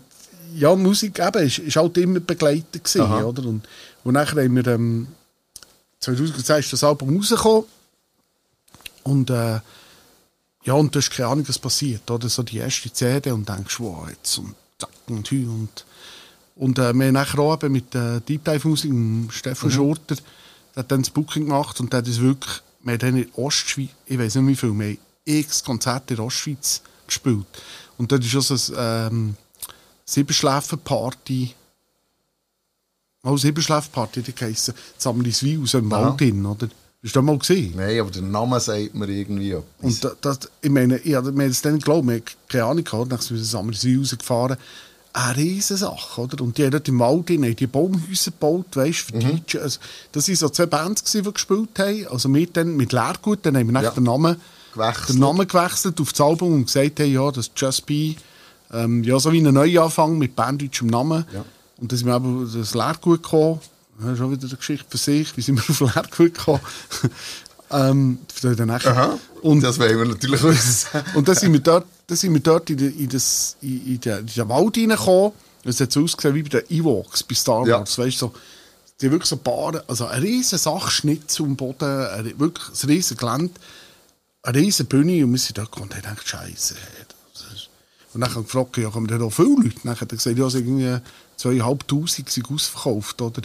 [0.55, 3.25] ja, Musik eben, ist, ist halt immer begleitet gewesen, Aha.
[3.25, 3.45] oder?
[3.45, 3.67] Und,
[4.05, 5.09] und dann haben wir, ähm,
[6.01, 7.65] 2010 ist das Album rausgekommen.
[9.03, 9.61] Und äh,
[10.65, 12.11] ja, und du hast keine Ahnung, was passiert.
[12.11, 15.85] Oder so die erste CD und denkst, wow, jetzt und zack und hü und
[16.57, 20.17] und äh, wir haben nachher auch mit äh, Deep Dive Musik, dem Stefan Schurter,
[20.75, 23.29] der hat dann das Booking gemacht und der hat uns wirklich, wir haben dann in
[23.35, 27.47] Ostschweiz, ich weiß nicht wie viel, wir haben x Konzerte in Ostschweiz gespielt.
[27.99, 29.37] Und dort ist auch so ein ähm,
[30.07, 31.55] Siebenschläfen-Party,
[33.23, 35.91] auch Siebenschläfen-Party, die heisst Samliswil aus dem.
[35.91, 36.69] Wald hin, oder?
[37.03, 37.75] Hast du das mal gesehen?
[37.77, 39.65] Nein, aber der Name sagt mir irgendwie etwas.
[39.83, 42.85] Und da, das, ich meine, ich habe mir das dann geglaubt, wir haben keine Ahnung
[42.85, 44.57] gehabt, sind wir zusammen rausgefahren.
[45.19, 46.43] Eine riesige Sache, oder?
[46.45, 49.41] Und die haben dort im Wald haben die Baumhäuser gebaut, weißt für Mhm.
[49.47, 49.59] DJ.
[49.61, 49.79] Also,
[50.13, 52.07] das waren so zwei Bands, gewesen, die gespielt haben.
[52.09, 53.89] Also wir dann mit Leergut, dann haben wir Ja.
[53.89, 53.91] ja.
[53.93, 54.37] den, Namen,
[54.75, 55.09] Gewechselt.
[55.09, 58.15] den Namen gewechselt auf das Album und gesagt, hey, ja, das ist Just Be.
[58.73, 61.25] Ähm, ja, so wie ein Neuanfang mit banddeutschem Namen.
[61.33, 61.45] Ja.
[61.79, 63.61] Und dann sind wir auf das Leergut gekommen.
[63.99, 65.35] Das ist schon wieder eine Geschichte für sich.
[65.35, 66.61] Wie sind wir auf Leergut gekommen?
[67.71, 68.93] Ähm, dann nachher.
[68.93, 69.19] Aha.
[69.43, 70.89] Und, das wollen wir natürlich wissen.
[71.15, 74.19] und dann sind wir dort, dann sind wir dort in, in, das, in, in, den,
[74.21, 75.33] in den Wald reingekommen.
[75.65, 77.79] Es hat so ausgesehen wie bei den Ewoks bei Star Ja.
[77.79, 77.99] Wars.
[77.99, 78.33] Weißt, so,
[79.01, 83.55] die wirklich so Paare, also ein riesen Sachschnitt zum Boden, ein, wirklich ein riesen Gelände,
[84.43, 86.77] eine riesen Bühne und wir sind dort gekommen und haben gedacht, Scheiße.
[88.15, 89.75] Und dann haben wir gefragt, ja, kommen da viele Leute?
[89.85, 91.01] Dann hat er gesagt, ja, es sind irgendwie
[91.37, 93.43] zweieinhalbtausend sind ausverkauft, oder?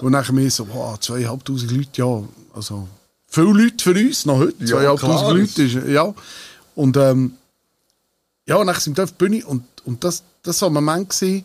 [0.00, 2.22] Und dann haben wir so, wow, zweieinhalbtausend Leute, ja,
[2.54, 2.86] also
[3.36, 4.78] viele Leute für uns, noch heute, Ja.
[5.32, 6.14] Leute, ist, ja.
[6.74, 7.34] Und ähm,
[8.46, 11.44] ja, dann sind wir auf die Bühne und, und das, das war ein Moment, gewesen,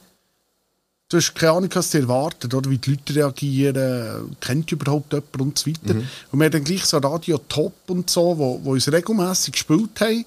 [1.09, 5.41] du hast keine Ahnung, was dir erwartet, oder wie die Leute reagieren, kennt überhaupt jemand
[5.41, 5.95] und so weiter.
[6.31, 9.99] Und wir haben dann gleich so Radio Top und so, wo, wo uns regelmässig gespielt
[9.99, 10.25] haben.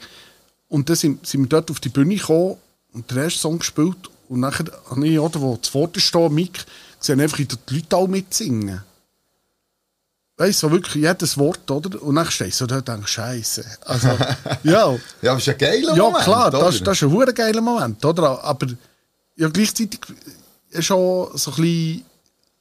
[0.69, 2.57] Und dann sind, sind wir dort auf die Bühne gekommen
[2.93, 3.97] und den ersten Song gespielt.
[4.29, 6.65] Und nachher habe ich, oder, wo zuvor stehe, Mick,
[6.99, 8.83] gesehen, einfach die Leute alle mitsingen.
[10.37, 12.03] Weißt du, so wirklich jedes Wort, oder?
[12.03, 13.65] Und dann stehst du so dort und denkst, Scheiße.
[13.85, 14.09] Also,
[14.65, 14.97] ja.
[15.23, 16.59] Ja, aber ist ein geiler Ja, Moment, klar, oder?
[16.59, 18.43] das, das ist ein hure geiler Moment, oder?
[18.43, 18.67] Aber
[19.37, 20.01] ja, gleichzeitig
[20.71, 22.05] ist schon so ein bisschen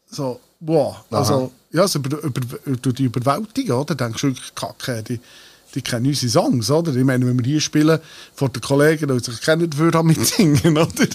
[0.10, 0.98] so, wow.
[1.10, 3.96] Also, ja, so über, über, über die Überwältigung, oder?
[3.96, 5.20] Denkst du wirklich, Kacke, die,
[5.74, 6.96] die kennen unsere Songs, oder?
[6.96, 8.00] Ich meine, wenn wir hier spielen,
[8.36, 11.08] vor den Kollegen, die sich kennen dafür mit singen, oder?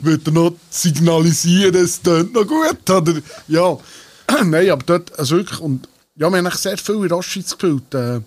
[0.00, 3.20] Würde er noch signalisieren, es tönt noch gut, oder?
[3.48, 3.76] Ja.
[4.44, 7.94] Nein, aber dort, also wirklich, und ja, wir haben sehr viel in Roschitz gespielt.
[7.94, 8.20] Äh,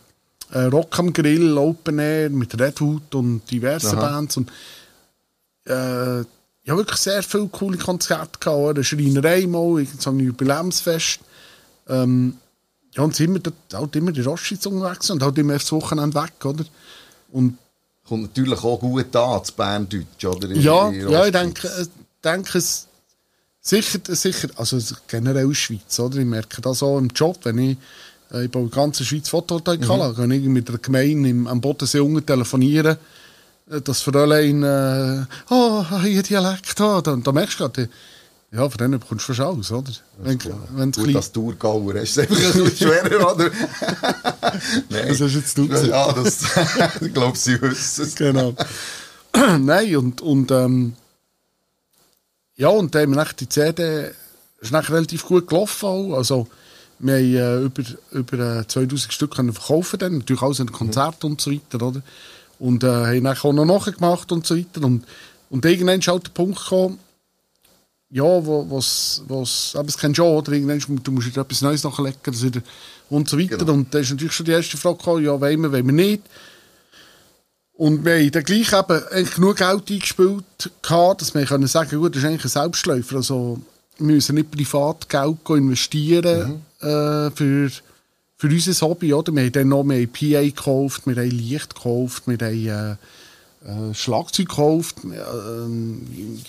[0.52, 4.10] äh, Rock am Grill, Open Air mit Redwood und diversen Aha.
[4.10, 4.50] Bands und
[5.66, 8.76] äh, ja, wirklich sehr viele coole Konzerte gehabt?
[8.76, 11.20] Eine Schreinerei mal, so ein Jubiläumsfest.
[11.88, 12.38] Ähm,
[12.94, 16.22] ja, und sind wir dort halt immer die Roschitz unterwegs und halt immer das Wochenende
[16.22, 16.66] weg, oder?
[17.32, 17.58] Und
[18.08, 20.50] Kommt natürlich auch gut an, das Berndeutsch, oder?
[20.50, 21.86] In- ja, in ja, ich denke, äh,
[22.24, 22.88] denke es
[23.68, 26.18] sicher, sicher, also generell der Schweiz, oder?
[26.18, 27.78] Ich merke das auch im Job, wenn ich,
[28.32, 31.62] äh, ich baue in der ganzen Schweiz Photovoltaikanlagen, wenn ich mit einer Gemeinde im, am
[31.62, 32.98] Bodensee unten telefoniere,
[33.70, 37.90] äh, das Fräulein, äh, oh, hier Dialekt, oh, da, da merkst du gerade,
[38.50, 39.92] ja, von denen bekommst du fast alles, oder?
[40.20, 40.40] Wenn,
[40.72, 43.52] wenn Gut, als Tourgauer hast du es einfach ein bisschen schwerer, oder?
[44.90, 45.08] Nein.
[45.10, 45.90] Das hast jetzt du gesagt.
[45.90, 46.40] Ja, das,
[47.02, 48.16] ich glaube, sie wissen es.
[48.16, 48.54] Genau.
[49.60, 50.94] Nein, und, und ähm,
[52.58, 54.12] ja, und dann haben wir die CD
[54.60, 55.86] ist relativ gut gelaufen.
[55.86, 56.14] Auch.
[56.18, 56.48] Also,
[57.00, 61.28] wir haben äh, über, über äh, 2000 Stück können verkaufen dann, natürlich auch in Konzerten
[61.28, 62.02] und so weiter, oder?
[62.60, 64.84] Und äh, haben nachher auch noch nachgemacht und so weiter.
[64.84, 65.06] Und,
[65.52, 66.98] und irgendwann ist halt der Punkt gekommen,
[68.10, 70.54] ja, wo, was, was, aber es kennst du auch, oder?
[70.54, 72.62] Irgendwann, du musst wieder etwas Neues nachlegen, das wieder,
[73.10, 73.58] und so weiter.
[73.58, 73.74] Genau.
[73.74, 76.24] Und da ist natürlich schon die erste Frage gekommen, ja, wollen wir, wollen wir nicht?
[77.78, 82.16] Und wir haben dann gleich eben genug Geld eingespielt, gehabt, dass wir können sagen gut,
[82.16, 83.18] das ist eigentlich ein Selbstläufer.
[83.18, 83.60] Also,
[84.00, 87.70] wir müssen nicht privat Geld investieren äh, für,
[88.38, 89.14] für unser Hobby.
[89.14, 89.32] Oder?
[89.34, 92.98] Wir haben dann noch haben PA gekauft, wir haben Licht gekauft, wir haben
[93.66, 94.96] äh, äh, Schlagzeug gekauft.
[95.06, 95.18] äh,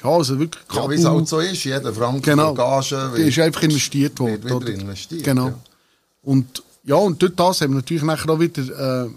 [0.03, 2.55] ja, also wirklich Ja, wie es halt so ist, jeder Franken Genau.
[2.55, 4.45] Gage Die ist einfach investiert wird worden.
[4.45, 4.69] wieder oder?
[4.69, 5.49] investiert, Genau.
[5.49, 5.59] ja.
[6.23, 9.09] Und ja, und durch das haben wir natürlich nachher auch wieder äh,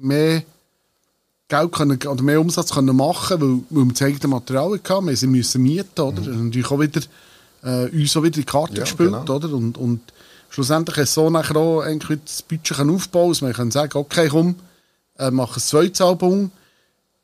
[0.00, 0.42] mehr
[1.52, 5.06] Geld können, oder mehr Umsatz können machen, weil, weil wir das eigene Material hatten.
[5.06, 6.16] Wir müssen mieten, oder?
[6.16, 7.00] Das ist natürlich auch wieder,
[7.62, 8.76] äh, uns auch wieder die Karte Mhm.
[8.78, 9.34] Ja, gespielt, genau.
[9.36, 9.52] oder?
[9.52, 10.00] Und, und
[10.50, 13.96] schlussendlich ist es so nachher auch eigentlich das Budget können aufbauen, dass wir können sagen,
[13.98, 14.54] okay, komm,
[15.18, 16.50] äh, mach ein zweites Album.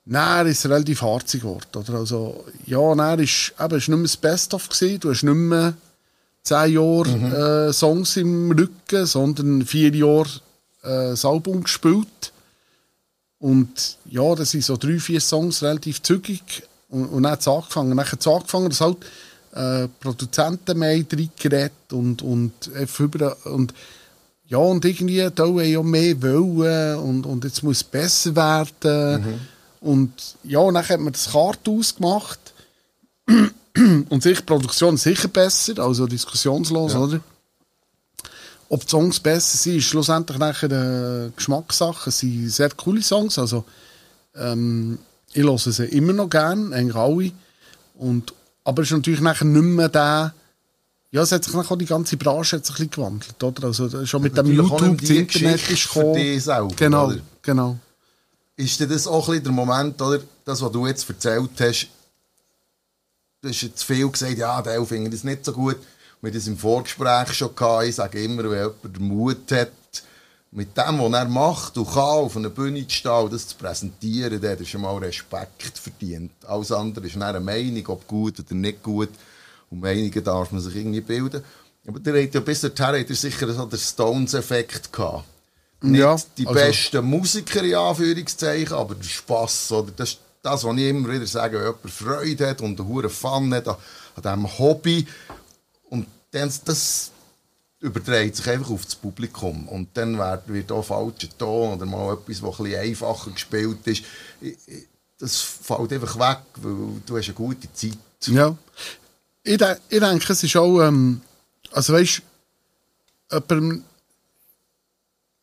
[0.05, 1.95] Dann ist es relativ harzig geworden, oder?
[1.99, 5.75] Also, ja, dann ist, eben, ist nicht mehr das Best-of gewesen, du hast nicht mehr
[6.43, 7.33] zehn Jahre Mhm.
[7.69, 10.29] äh, Songs im Rücken, sondern vier Jahre
[10.83, 12.33] äh, das Album gespielt.
[13.41, 16.63] Und ja, das sind so drei, vier Songs relativ zügig.
[16.89, 17.97] Und, und dann hat es angefangen.
[17.97, 18.97] Dann hat es angefangen, dass halt
[19.55, 22.53] äh, Produzenten mehr reingeredet und, und,
[22.99, 23.75] über, und
[24.47, 29.41] ja, und irgendwie, da ja mehr wollen und, und jetzt muss es besser werden.
[29.81, 32.41] Und ja, und dann hat man das Kartenhaus gemacht.
[34.09, 36.99] und sicher, die Produktion sicher besser, also diskussionslos, Ja.
[37.01, 37.21] oder?
[38.71, 42.11] Ob die Songs besser sind, ist schlussendlich nachher eine Geschmackssache.
[42.11, 43.65] Es sind sehr coole Songs, also
[44.35, 44.99] ähm,
[45.33, 47.33] ich höre sie immer noch gern, eigentlich alle.
[47.95, 48.33] Und,
[48.65, 50.35] aber es ist natürlich nachher nicht mehr der,
[51.11, 53.65] ja, es hat sich nachher auch die ganze Branche hat sich ein bisschen gewandelt, oder?
[53.69, 56.15] Also schon mit dem YouTube, das Internet ist für gekommen.
[56.15, 57.19] dich selber, Genau, oder?
[57.43, 57.79] genau.
[58.57, 60.21] Ist das auch ein bisschen der Moment, oder?
[60.45, 61.89] Das, was du jetzt erzählt hast,
[63.41, 65.77] du hast jetzt viel gesagt, ja, der findet das nicht so gut.
[66.21, 67.85] Wir das im Vorgespräch schon gehabt.
[67.87, 69.71] Ich sage immer, wenn jemand den Mut hat,
[70.51, 74.41] mit dem, was er macht und kann, auf einer Bühne zu stehen das zu präsentieren,
[74.41, 76.33] der hat schon mal Respekt verdient.
[76.47, 79.11] Alles andere ist eine Meinung, ob gut oder nicht gut.
[79.71, 81.45] Und Meinungen darf man sich irgendwie bilden.
[81.87, 85.25] Aber der hat ja bis dahin hat er sicher so den Stones-Effekt gehabt.
[85.83, 89.71] Nicht Ja, die also- besten Musiker, in Anführungszeichen, aber der Spass.
[89.71, 93.11] Oder das ist das, was ich immer wieder sage, wenn jemand Freude hat und einen
[93.11, 93.77] Fun hat an,
[94.17, 95.07] an diesem Hobby.
[96.31, 97.11] Dann, das
[97.81, 99.69] überträgt sich einfach auf das Publikum.
[99.69, 103.87] Und dann wird, wird auch falscher Ton oder mal etwas, was ein bisschen einfacher gespielt
[103.87, 104.03] ist.
[105.19, 107.99] Das fällt einfach weg, weil du hast eine gute Zeit.
[108.27, 108.57] Ja.
[109.43, 111.21] Ich, de ich denke, es ist auch, ähm,
[111.73, 112.23] also weißt
[113.31, 113.85] jemandem,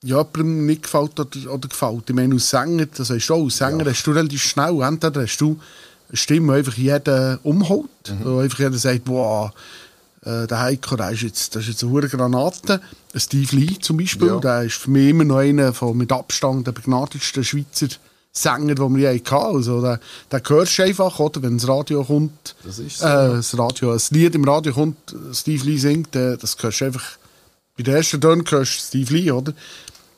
[0.04, 2.10] ja, jemandem nicht gefällt oder, oder gefällt.
[2.10, 3.92] Ich meine, als Sänger, das heißt auch, als Sänger Ja.
[3.92, 5.60] hast du relativ schnell, entweder hast du
[6.10, 8.40] eine Stimme, die einfach jeden umholt, Mhm.
[8.40, 9.52] einfach jeder sagt, wow,
[10.26, 12.82] äh, der Heiko, der ist jetzt, das ist jetzt eine hohe Granate.
[13.14, 14.40] Ein Steve Lee zum Beispiel, Ja.
[14.40, 17.88] der ist für mich immer noch einer von, mit Abstand der begnadetsten Schweizer
[18.38, 19.56] Sänger, den wir je hatten.
[19.56, 19.98] Also, den,
[20.32, 22.56] den hörst du einfach, oder, wenn das Radio kommt.
[22.66, 23.06] Das ist so.
[23.06, 24.98] Äh, das Radio, ein Lied im Radio kommt,
[25.32, 27.04] Steve Lee singt, äh, das hörst du einfach,
[27.78, 29.54] bei der ersten Ton hörst du Steve Lee, oder?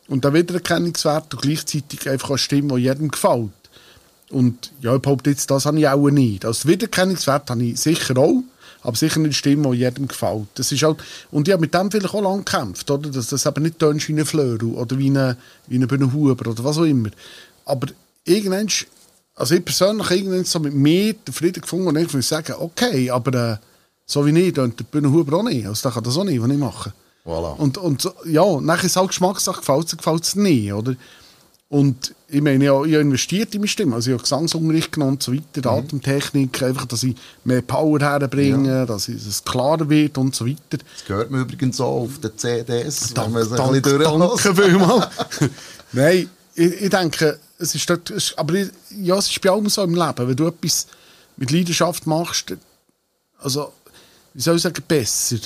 [0.08, 3.52] Und der Wiedererkennungswert und gleichzeitig einfach eine Stimme, die jedem gefällt.
[4.32, 6.44] Und ja, ich behaupte jetzt, das habe ich auch nicht.
[6.44, 8.42] Also den Wiedererkennungswert habe ich sicher auch,
[8.82, 10.48] aber sicher nicht Stimme, die jedem gefällt.
[10.56, 10.98] Das ist halt,
[11.32, 13.10] und ich habe mit dem vielleicht auch lange gekämpft, oder?
[13.10, 15.36] dass das eben nicht tönt wie ein Fleur oder wie ein
[15.68, 17.10] wie eine Bühnenhuber oder was auch immer.
[17.66, 17.88] Aber
[18.26, 18.68] irgendwann,
[19.36, 23.10] also ich persönlich irgendwann so mit mir den Frieden gefunden und ich würde sagen, okay,
[23.10, 23.58] aber äh,
[24.06, 25.68] so wie ich, tönt der Bühnenhuber auch nicht.
[25.68, 26.94] Also da kann das auch nicht, was ich mache.
[27.26, 27.58] Voilà.
[27.58, 30.96] Und, und ja, nachher ist es auch Geschmackssache, gefällt es, gefällt es nicht, oder?
[31.70, 34.90] Und ich meine, ich habe ich habe investiert in meine Stimme, also ich habe Gesangsunterricht
[34.94, 39.44] genommen und so weiter, Atemtechnik, einfach, dass ich mehr Power herbringe, dass ich- dass es
[39.44, 40.78] klarer wird und so weiter.
[40.78, 44.46] Das hört man übrigens auch auf den CDs, wenn man sich ein danke, bisschen durchlässt.
[44.46, 45.08] danke vielmals.
[45.92, 48.70] Nein, ich, ich denke, es ist dort, es, aber ich,
[49.02, 50.88] ja, es ist bei allem so im Leben, wenn du etwas
[51.36, 52.56] mit Leidenschaft machst,
[53.40, 53.74] also,
[54.34, 55.38] wie soll ich sagen, besser.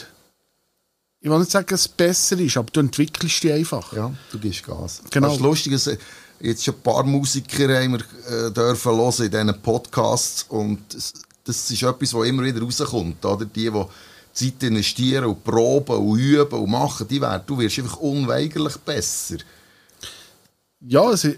[1.23, 3.93] Ich will nicht sagen, dass es besser ist, aber du entwickelst dich einfach.
[3.93, 5.03] Ja, du gibst Gas.
[5.11, 5.27] Genau.
[5.27, 5.89] Das ist lustig, dass,
[6.39, 11.13] jetzt schon ein paar Musiker haben wir äh, dürfen hören in diesen Podcasts und das,
[11.43, 13.23] das ist etwas, was immer wieder rauskommt.
[13.23, 13.45] Oder?
[13.45, 13.85] Die, die
[14.33, 19.37] Zeit investieren und proben und üben und machen, die werden, du wirst einfach unweigerlich besser.
[20.79, 21.37] Ja, ist, äh,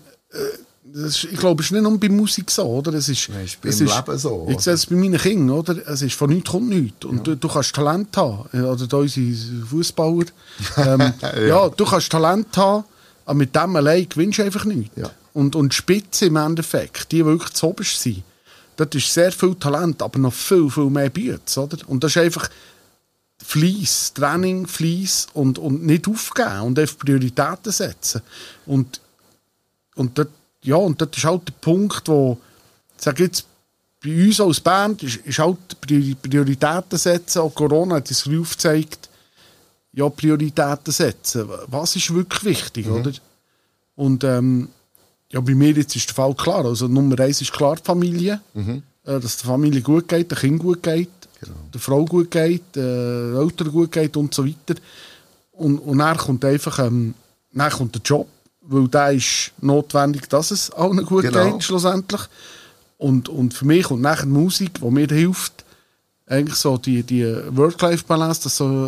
[0.91, 2.93] ist, ich glaube, es ist nicht nur bei Musik so, oder?
[2.93, 4.61] Es ist, es ist beim es Leben so, Ich oder?
[4.61, 5.87] sehe es bei meinen Kindern, oder?
[5.87, 7.05] Es ist von nichts kommt nichts.
[7.05, 8.47] Und du, du kannst Talent haben.
[8.51, 10.25] Oder da unsere Fußballer.
[10.77, 11.13] ähm,
[11.47, 11.69] ja.
[11.69, 12.83] du kannst Talent haben,
[13.25, 14.95] aber mit dem allein gewinnst du einfach nichts.
[14.97, 15.09] Ja.
[15.33, 18.23] Und, und die Spitze im Endeffekt, die wirklich zu oberst sind,
[18.75, 21.77] dort ist sehr viel Talent, aber noch viel, viel mehr Bütz, oder?
[21.87, 22.49] Und das ist einfach
[23.41, 28.21] Fleiss, Training, Fleiss und, und nicht aufgeben und einfach Prioritäten setzen.
[28.65, 29.01] Und
[29.95, 30.29] und dort,
[30.63, 32.37] ja, und dort ist halt der Punkt, wo,
[32.97, 33.45] sage jetzt,
[34.03, 37.39] bei uns als Band ist, ist halt Priori- Prioritäten setzen.
[37.39, 39.09] Auch Corona hat es aufgezeigt,
[39.93, 41.47] ja, Prioritäten setzen.
[41.67, 43.11] Was ist wirklich wichtig, oder?
[43.95, 44.67] Und ähm,
[45.31, 46.65] ja, bei mir jetzt ist der Fall klar.
[46.65, 48.41] Also Nummer eins ist klar die Familie.
[49.05, 51.09] Äh, dass der Familie gut geht, der Kind gut geht,
[51.73, 54.75] der Frau gut geht, der Eltern gut geht und so weiter.
[55.51, 57.13] Und, und dann kommt einfach ähm,
[57.53, 58.27] dann kommt der Job,
[58.67, 61.51] weil der ist notwendig, dass es allen gut Genau.
[61.53, 62.21] geht, schlussendlich.
[62.97, 65.65] Und, und für mich kommt nachher Musik, die mir hilft,
[66.25, 68.87] eigentlich so die, die Work-Life-Balance, das so,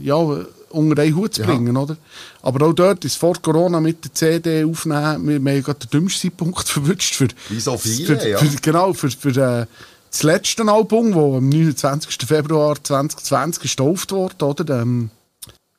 [0.00, 1.46] äh, ja, unter einen Hut zu Ja.
[1.48, 1.96] bringen, oder?
[2.42, 5.90] Aber auch dort ist vor Corona mit der CD aufnehmen, wir, wir haben gerade den
[5.90, 8.38] dümmsten Zeitpunkt verwünscht für, Wie so viele, für, ja.
[8.38, 9.66] für, genau, für, für äh,
[10.10, 12.18] das letzte Album, das am 29.
[12.28, 14.82] Februar 2020 gestauft wurde, oder?
[14.82, 15.10] Ähm,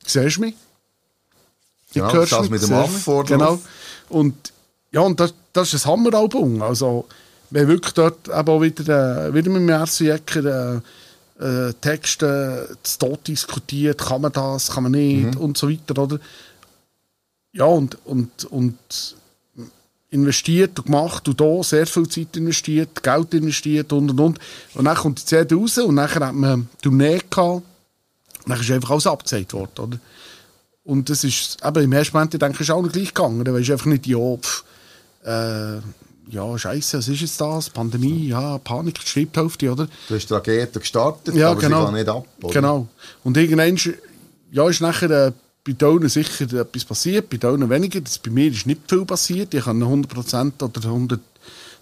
[0.06, 0.56] siehst du mich?
[1.94, 3.04] Ja, hörst das mit dem siehst Aff mich?
[3.04, 3.60] vor Genau.
[4.10, 4.54] Und
[4.92, 6.62] ja, und das, das ist ein Hammeralbum.
[6.62, 7.06] Also,
[7.50, 10.82] wir wirklich dort eben auch wieder, äh, wieder mit dem Jäcker
[11.40, 14.00] äh, äh, Texte zu Tod diskutiert.
[14.00, 16.20] Kann man das, kann man nicht und so weiter, oder?
[17.54, 18.78] Ja, und, und, und
[20.10, 24.40] investiert und gemacht und da sehr viel Zeit investiert, Geld investiert und und und.
[24.76, 27.64] Und dann kommt die CD raus und dann hat man eine Tournee gehabt.
[28.46, 30.00] Und dann ist einfach alles abgezeigt worden, oder?
[30.86, 33.44] Und das ist, eben im ersten Moment, ich denke, ist auch nicht gleich gegangen.
[33.46, 34.64] Da weisst du einfach nicht, ja, pff,
[35.26, 35.78] äh,
[36.30, 37.70] ja, scheiße, was ist jetzt das?
[37.70, 39.88] Pandemie, ja, Panik, die Schreibhälfte, oder?
[40.08, 41.88] Du hast die Rakete gestartet, Ja, aber genau.
[41.88, 42.26] sie nicht ab.
[42.42, 42.54] Oder?
[42.54, 42.88] Genau.
[43.24, 43.78] Und irgendwann
[44.52, 45.32] ja, ist nachher äh,
[45.66, 48.02] bei Daunen sicher etwas passiert, bei Daunen weniger.
[48.02, 49.54] Das, bei mir ist nicht viel passiert.
[49.54, 51.20] Ich kann 100% oder 100,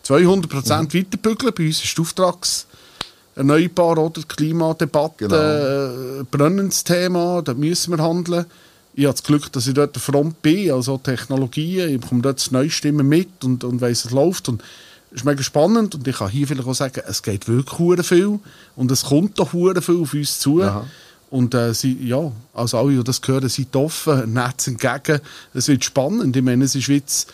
[0.05, 0.93] 200% Mhm.
[0.93, 1.53] weiterbügeln.
[1.55, 2.67] Bei uns ist die Auftrags
[3.35, 6.19] erneuerbar oder Klimadebatte Genau.
[6.19, 7.41] äh, brennendes Thema.
[7.41, 8.45] Da müssen wir handeln.
[8.93, 11.95] Ich habe das Glück, dass ich dort der Front bin, also Technologien.
[11.95, 14.49] Ich bekomme dort das Neustimmen mit und, und weiss, es läuft.
[14.49, 14.61] Und
[15.11, 18.03] es ist mega spannend und ich kann hier vielleicht auch sagen, es geht wirklich hure
[18.03, 18.39] viel
[18.75, 20.61] und es kommt doch hure viel auf uns zu.
[20.61, 20.85] Aha.
[21.29, 25.21] Und äh, sie, ja, also alle, die das hören, sind offen, nett entgegen.
[25.53, 26.35] Es wird spannend.
[26.35, 27.33] Ich meine, es ist jetzt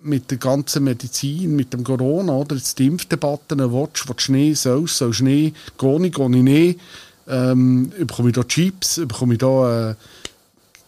[0.00, 2.56] mit der ganzen Medizin, mit dem Corona, oder?
[2.56, 6.80] Jetzt die Impfdebatten, willst du Schnee, sollst soll Schnee, gehe ich, gehe ich nicht.
[7.28, 9.94] Ähm, bekomme ich da Chips, bekomme ich da äh,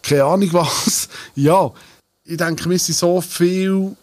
[0.07, 1.09] keine Ahnung was.
[1.35, 1.71] ja,
[2.23, 3.95] ich denke, wir sind so viele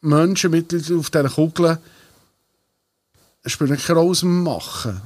[0.00, 1.78] Menschen mit auf dieser Kugel,
[3.42, 5.00] es spielt keine Rolle, machen.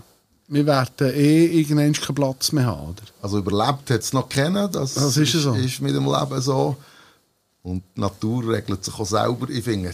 [0.48, 2.90] Wir werden eh irgendwann keinen Platz mehr haben.
[2.90, 3.02] Oder?
[3.20, 4.70] Also überlebt hat es noch kennen.
[4.70, 5.54] Das, Das ist so.
[5.54, 6.76] ist mit dem Leben so.
[7.62, 9.48] Und die Natur regelt sich auch selber.
[9.50, 9.92] Ich finde,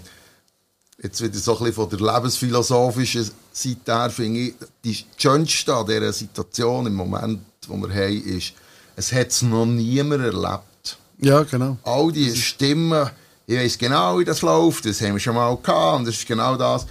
[1.03, 5.87] jetzt wieder so ein bisschen von der lebensphilosophischen Seite her, finde ich, die schönste an
[5.87, 8.53] dieser Situation im Moment, wo wir haben, ist,
[8.97, 10.99] es hat es noch niemand erlebt.
[11.19, 11.79] Ja, genau.
[11.85, 13.09] all die Stimmen,
[13.47, 16.27] ich weiß genau, wie das läuft, das haben wir schon mal gehabt und das ist
[16.27, 16.85] genau das.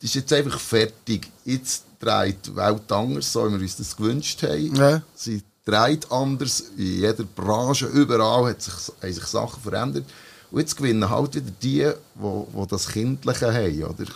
[0.00, 1.28] Das ist jetzt einfach fertig.
[1.44, 4.74] Jetzt dreht die Welt anders, so wie wir uns das gewünscht haben.
[4.74, 5.02] Ja.
[5.14, 6.64] Sie dreht anders.
[6.78, 10.06] In jeder Branche, überall hat sich, haben sich Sachen verändert.
[10.50, 13.84] Und jetzt gewinnen halt wieder die, die, die das Kindliche haben.
[13.84, 14.06] Oder?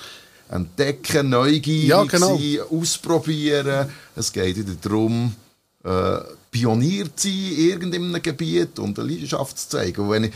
[0.50, 2.37] entdecken, neugierig Ja, genau.
[2.37, 3.88] sein, ausprobieren.
[4.14, 5.35] Es geht wieder darum,
[5.85, 6.18] äh,
[6.55, 10.03] Pionier zu sein in irgendeinem Gebiet und eine Leidenschaft zu zeigen.
[10.03, 10.33] Und wenn, ich,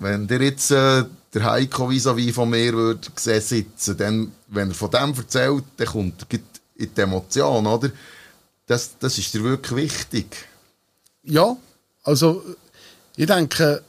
[0.00, 4.90] wenn, der jetzt äh, der Heiko vis-à-vis von mir würde sitzen, dann, wenn er von
[4.90, 6.40] dem erzählt, dann kommt er
[6.74, 7.92] in die Emotion, oder?
[8.66, 10.26] Das, das ist dir wirklich wichtig.
[11.22, 11.56] Ja,
[12.02, 12.42] also
[13.14, 13.84] ich denke,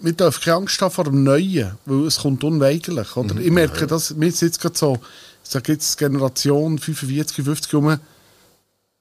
[0.00, 3.16] wir dürfen keine Angst haben vor dem Neuen, weil es kommt unweigerlich.
[3.16, 3.36] Oder?
[3.36, 4.98] ich merke, dass wir jetzt gerade so,
[5.44, 8.00] ich sage jetzt Generation 45, 50 rum,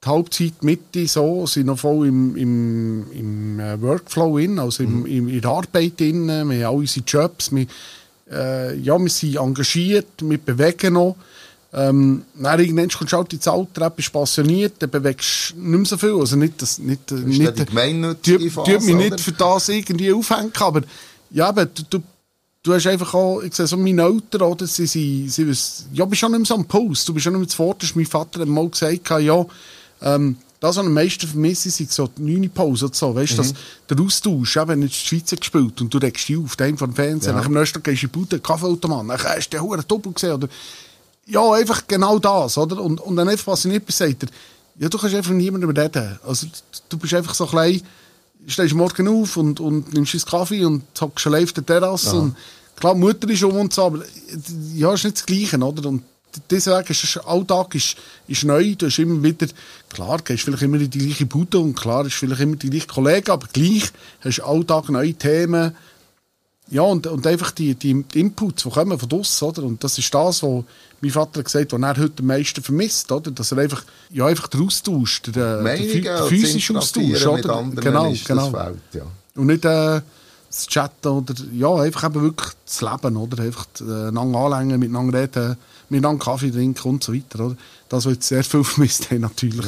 [0.03, 5.05] die Halbzeit, Mitte so, sind noch voll im, im, im äh, Workflow in, also im,
[5.05, 7.67] im, in der Arbeit in, wir haben alle unsere Jobs, wir,
[8.31, 11.15] äh, ja, wir sind engagiert, wir bewegen noch.
[11.75, 15.85] Ähm, dann irgendwann kommst du halt ins Alter, bist passioniert, dann bewegst du nicht mehr
[15.85, 16.19] so viel.
[16.19, 18.79] Also nicht, das, nicht, Das nicht, die gemeinnützige mich oder?
[18.79, 20.81] nicht für das irgendwie aufhängen, aber
[21.31, 22.03] ja, aber du, du,
[22.61, 25.51] du hast einfach auch, ich sehe so meine Eltern, oder, sie, sie, sie,
[25.93, 27.95] ja, bist schon nicht mehr so am Puls, du bist schon nicht mehr zuvorderst.
[27.95, 29.45] Mein Vater hat mal gesagt, ja,
[30.03, 33.43] ähm, das, was am meisten vermisse, sind so die 9 Pause und so, weißt du,
[33.43, 33.53] Mhm.
[33.89, 36.95] der Austausch, wenn du in der Schweiz gespielt und du regst dich auf, vor dem
[36.95, 37.37] Fernsehen, Ja.
[37.37, 39.83] nach dem nächsten Tag gehst du in die Bude, Kaffeeautomat, dann hast du den Huren
[39.87, 40.47] Doppel gesehen, oder,
[41.25, 44.29] ja, einfach genau das, oder, und, und dann einfach passioniert bist, sagt er,
[44.79, 46.47] ja, du kannst einfach niemandem reden, also,
[46.89, 47.81] du bist einfach so klein,
[48.47, 52.35] stehst morgen auf und, und nimmst einen Kaffee und hockst allein auf der Terrasse und
[52.77, 53.99] klar, Mutter ist um und so, aber
[54.75, 56.03] ja, ist nicht das Gleiche, oder, und
[56.50, 57.96] deswegen ist der Alltag ist,
[58.28, 59.48] ist neu, du hast immer wieder,
[59.89, 62.88] klar, gehst vielleicht immer in die gleiche Bude und klar, ist vielleicht immer die gleichen
[62.88, 63.91] Kollegen, aber gleich
[64.22, 65.76] hast du Alltag neue Themen,
[66.69, 69.63] ja, und, und einfach die, die Inputs, die kommen von draussen, oder?
[69.63, 70.63] Und das ist das, was
[71.02, 73.32] mein Vater gesagt hat, was er heute am meisten vermisst, oder?
[73.32, 77.63] Dass er einfach, ja, einfach den Austausch, den, den, physischen Austausch, oder?
[77.76, 78.50] Genau, ist genau.
[78.50, 79.04] das Feld, ja.
[79.36, 80.02] Und nicht äh,
[80.50, 83.43] das Chatten oder, ja, einfach eben wirklich das Leben, oder?
[83.43, 85.58] Einfach äh, einander anlängen, miteinander reden,
[85.89, 87.58] miteinander Kaffee trinken und so weiter, oder?
[87.89, 89.65] Das, jetzt sehr viel vermisst haben, natürlich.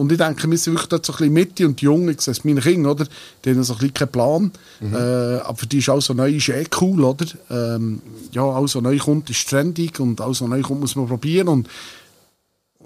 [0.00, 2.22] Und ich denke, wir sind wirklich dort so ein bisschen Mitte und die Jungen, ich
[2.22, 3.06] sehe es meine Kinder, oder?
[3.44, 4.50] Die haben so ein bisschen keinen Plan.
[4.80, 7.26] Äh, aber für die ist alles, was neu ist, eh cool, oder?
[7.50, 8.00] Ähm,
[8.32, 11.48] ja, alles, was neu kommt, ist trendig und alles, was neu kommt, muss man probieren.
[11.48, 11.68] Und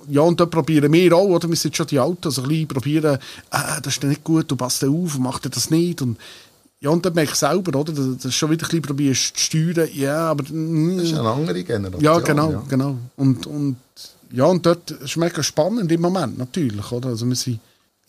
[0.08, 1.48] ja, und dort probieren wir auch, oder?
[1.48, 4.50] Wir sind schon die Alten, so ein bisschen probieren, äh, das ist ja nicht gut,
[4.50, 6.02] du passt da auf, mach dir das nicht.
[6.02, 6.18] Und
[6.84, 7.92] ja, und dann merke ich selber, oder?
[7.92, 10.44] Das das ist schon wieder ein bisschen probierst zu steuern, ja, aber...
[10.52, 12.02] mm, Das ist eine andere Generation.
[12.02, 12.62] ja, genau, Ja.
[12.68, 12.98] genau.
[13.16, 13.76] Und, und,
[14.30, 17.08] ja, und dort ist es mega spannend im Moment, natürlich, oder?
[17.08, 17.58] Also wir sind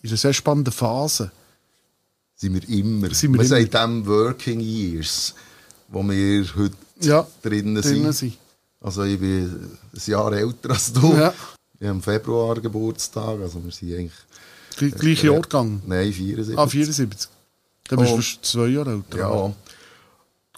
[0.02, 1.30] in einer sehr spannenden Phase.
[2.36, 3.12] Sind wir immer.
[3.14, 3.66] Sind wir wir immer.
[3.70, 5.34] sagen dem Working Years,
[5.88, 7.94] wo wir heute Ja, drinnen sind.
[7.94, 8.34] drinnen sind.
[8.80, 9.44] Also ich bin
[9.94, 11.14] ein Jahr älter als du.
[11.14, 11.32] Ja.
[11.78, 14.12] Ich habe im Februar Geburtstag, also wir sind eigentlich...
[14.78, 15.80] Gl- Gleiche Jahrgang.
[15.86, 16.58] Nein, 74.
[16.58, 17.30] Ah, 74.
[17.88, 18.16] Dann bist Oh.
[18.16, 19.18] du fast zwei Jahre älter.
[19.18, 19.52] Ja,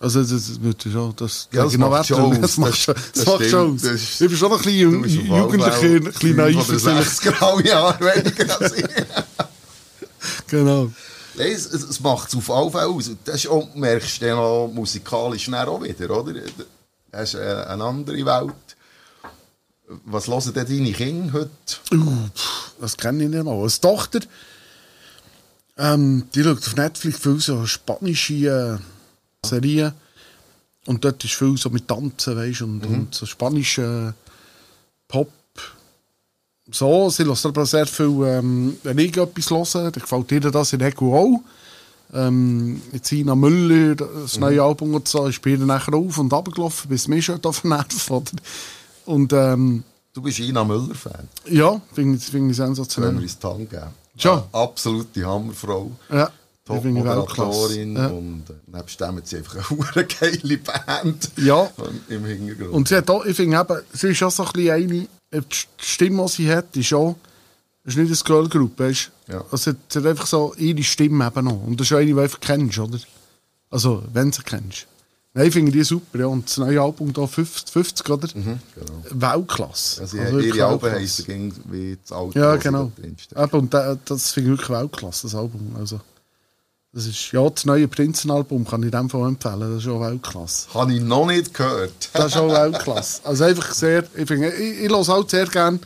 [0.00, 2.22] Also das, das schon, das, Ja, das genau macht werten.
[2.22, 2.58] schon Das aus.
[2.58, 3.82] macht Das- schon, das das macht schon aus.
[3.82, 6.36] Das Ich bin schon noch ein bisschen bist auf ju- alle jugendlich, Fälle ein bisschen
[6.36, 6.66] naiv.
[6.66, 7.20] vielleicht.
[7.22, 8.84] graue Jahre weniger als ich.
[10.48, 10.90] Genau.
[11.36, 13.10] Nein, es, es macht es auf alle Fälle aus.
[13.24, 16.32] Das ist auch, merkst du dann auch musikalisch dann auch wieder, oder?
[17.12, 18.54] Das ist äh, eine andere Welt.
[20.04, 21.50] Was hören denn deine Kinder heute?
[21.92, 22.28] Uh,
[22.80, 23.54] das kenne ich nicht mal.
[23.62, 24.20] Als Tochter,
[25.78, 28.78] ähm, die schaut auf Netflix viel so spanische
[29.44, 29.92] äh, Serien.
[30.86, 34.14] Und dort ist viel so mit Tanzen, weißt und, und so spanische
[35.06, 35.30] Pop.
[36.70, 40.72] So, sie lässt aber sehr viel, ähm, wenn ich etwas höre, dann gefällt ihr das
[40.72, 41.40] in Regel auch.
[42.12, 46.88] Ähm, jetzt Ina Müller, das neue Album und so, bei ihr nachher auf und runtergelaufen,
[46.88, 48.10] bis mir schon da vernervt.
[48.10, 48.32] Oder?
[49.04, 51.28] Und ähm, Du bist Ina Müller-Fan.
[51.50, 53.26] ja, finde ich, find ich Können wir sensationell.
[53.26, 53.82] die Hand geben.
[54.18, 54.38] Schon?
[54.52, 55.90] Eine absolute Hammerfrau.
[56.10, 56.30] Ja.
[56.64, 57.96] Top-Moderatorin.
[57.96, 58.06] Ja.
[58.08, 61.70] Und äh, nebst dem hat sie einfach eine hure geile Band Ja.
[62.08, 62.72] im Hintergrund.
[62.72, 65.40] Und sie hat auch, ich finde eben, sie ist auch so ein bisschen eine, äh,
[65.40, 67.16] die Stimme, die sie hat, ist auch,
[67.84, 69.32] ist nicht eine Girl Group, weißt du?
[69.32, 69.44] Ja.
[69.50, 71.62] Also, sie hat einfach so ihre Stimme eben noch.
[71.66, 72.98] Und das ist eine, die du einfach kennst, oder?
[73.70, 74.86] Also, wenn du sie kennst.
[75.34, 76.26] Nein, ich finde die super, ja.
[76.26, 78.28] Und das neue Album da, 50, 50 oder?
[78.28, 78.56] genau.
[79.10, 80.00] Weltklasse.
[80.00, 82.90] Also, Also ihre Alben heissen wie das alte, Ja, genau.
[83.02, 85.76] Eben, und da, das finde ich wirklich Weltklasse, das Album.
[85.78, 86.00] Also,
[86.92, 89.60] das ist, ja, das neue Prinzenalbum kann ich in dem Fall empfehlen.
[89.60, 90.72] Das ist auch Weltklasse.
[90.72, 92.08] Habe ich noch nicht gehört.
[92.14, 93.20] Das ist auch Weltklasse.
[93.24, 95.78] Also einfach sehr, ich, finde, ich, ich höre halt sehr gerne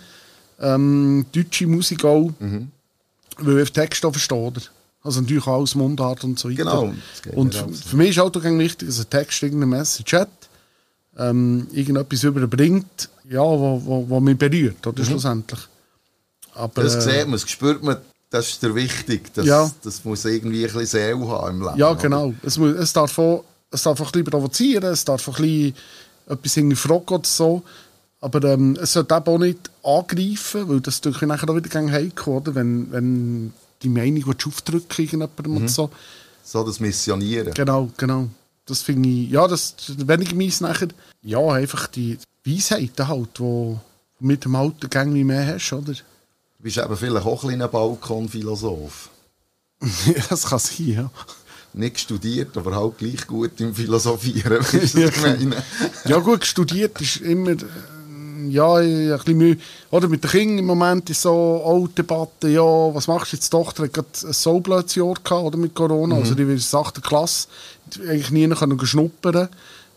[0.60, 2.30] ähm, deutsche Musik auch,
[3.38, 4.52] weil ich Texte auch verstehe.
[5.02, 6.62] Also natürlich auch aus Mundart und so weiter.
[6.62, 6.94] Genau,
[7.34, 10.28] Und für, mich ist auch ganz wichtig, dass ein Text irgendeine Message hat,
[11.18, 15.60] ähm, irgendetwas überbringt, ja, wo, wo, wo mich berührt, oder schlussendlich.
[16.54, 17.96] Aber, Das äh, sieht man, das spürt man,
[18.30, 19.32] das ist der wichtig.
[19.34, 19.70] Das, Ja.
[19.82, 21.78] das muss irgendwie ein bisschen Seele haben im Leben.
[21.78, 22.32] Ja, genau.
[22.42, 25.42] Es, muss, es, darf auch, es darf auch ein bisschen provozieren, es darf auch ein
[25.44, 25.74] bisschen
[26.28, 27.62] etwas hinterfragen oder so.
[28.20, 31.90] Aber ähm, es sollte eben auch nicht angreifen, weil das natürlich nachher auch wieder gegen
[31.90, 32.54] heikel, oder?
[32.54, 35.90] Wenn, wenn die Meinung aufdrücken irgendjemandem und so.
[36.44, 37.54] So das Missionieren.
[37.54, 38.28] Genau, genau.
[38.66, 40.88] Das finde ich, ja, das weniger mies nachher.
[41.22, 43.76] Ja, einfach die Weisheiten halt, die
[44.20, 45.92] mit dem alten Gang wie mehr hast, oder?
[45.92, 46.00] Du
[46.58, 49.10] bist eben vielleicht auch ein kleiner Balkonphilosoph.
[50.28, 51.10] das kann sein, ja.
[51.74, 54.58] Nicht studiert, aber halt gleich gut im Philosophieren.
[54.60, 55.62] Weißt du, was ich meine?
[56.04, 57.56] Ja gut, studiert ist immer,
[58.50, 59.56] ja, ein bisschen Mühe.
[59.90, 63.36] Oder mit den Kindern im Moment ist so auch die Debatte, ja, was machst du
[63.36, 63.46] jetzt?
[63.52, 66.60] Die Tochter hat gerade ein so blödes Jahr gehabt, oder, mit Corona, also die wird
[66.60, 67.02] in der 8.
[67.02, 67.48] Klasse
[68.08, 69.48] eigentlich nie können schnuppern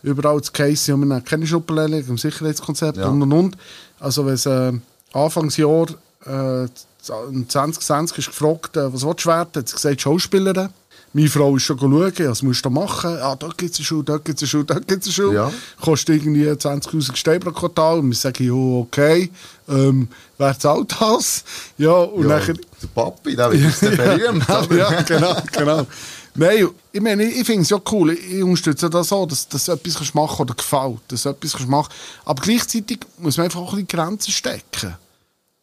[0.02, 3.08] Überall das Case, ja, wir haben keine Schnupperlehrlinge im Sicherheitskonzept Ja.
[3.08, 3.56] und und und.
[3.98, 4.72] Also wenn es äh,
[5.12, 5.86] Anfangsjahr
[6.24, 6.68] äh,
[7.02, 10.68] 2020 ist gefragt, äh, was willst du werden, hat sie gesagt, Schauspielerin.
[11.16, 13.16] Meine Frau ist schon schauen, ja, was musst du da machen?
[13.22, 15.14] Ah, dort gibt es eine Schule, dort gibt es eine Schule, dort gibt es eine
[15.14, 15.34] Schule.
[15.34, 15.52] Ja.
[15.80, 18.00] Kostet irgendwie 20'000 Steine pro Quartal.
[18.00, 19.30] Und wir sagen, ja, okay,
[19.66, 21.42] ähm, wer zahlt das?
[21.78, 22.52] Ja, und Ja, nachher...
[22.52, 24.46] der Papi, der jetzt dann berühmt.
[24.76, 25.86] ja, genau, genau.
[26.34, 28.12] Nein, ich meine, ich, finde es ja cool.
[28.12, 31.52] Ich unterstütze das so, dass, dass du etwas kannst machen oder gefällt, dass du etwas
[31.52, 31.94] kannst machen
[32.26, 34.94] Aber gleichzeitig muss man einfach auch ein bisschen Grenzen stecken.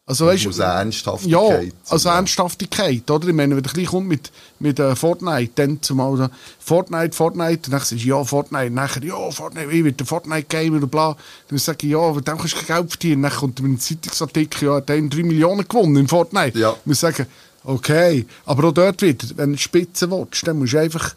[0.06, 1.64] Also, weißt, Aus Ernsthaftigkeit.
[1.64, 3.30] ja, also Ernsthaftigkeit, oder?
[3.30, 6.30] Ich meine, wenn du gleich kommt mit, mit äh, Fortnite, dann zumal da,
[6.60, 11.16] Fortnite, Fortnite, dann sagst du, ja, Fortnite, nachher, ja, Fortnite, ich der Fortnite-Gamer und bla.
[11.48, 13.24] Dann sage ich, ja, aber dann kannst du kein Geld verdienen.
[13.24, 16.60] Dann kommt mit einem Zeitungsartikel, ja, der hat 3 Millionen gewonnen in Fortnite.
[16.60, 16.76] Ja.
[16.84, 17.26] Wir sagen,
[17.64, 21.16] okay, aber auch dort wieder, wenn du Spitze willst, dann musst du einfach,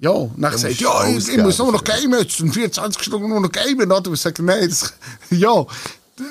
[0.00, 3.40] ja, dann du, ja, ich, ich muss nur noch gamen, jetzt sind 24 Stunden nur
[3.40, 4.10] noch gamen, oder?
[4.10, 4.94] Wir sagen, nein, das,
[5.30, 5.64] ja,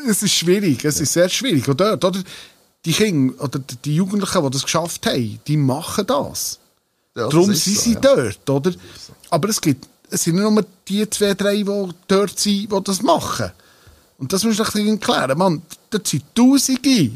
[0.08, 1.68] es ist schwierig, es ist sehr schwierig.
[1.68, 2.22] Und dort, oder?
[2.86, 6.60] Die Kinder oder die Jugendlichen, die das geschafft haben, die machen das.
[7.16, 8.00] Ja, das Darum ist sind so, sie ja.
[8.00, 8.72] dort, oder?
[9.32, 13.02] Aber es gibt, es sind nicht nur die zwei, drei, die dort sind, die das
[13.02, 13.52] machen.
[14.18, 15.38] Und das musst du dich klären.
[15.38, 17.12] Mann, dort sind Tausende, die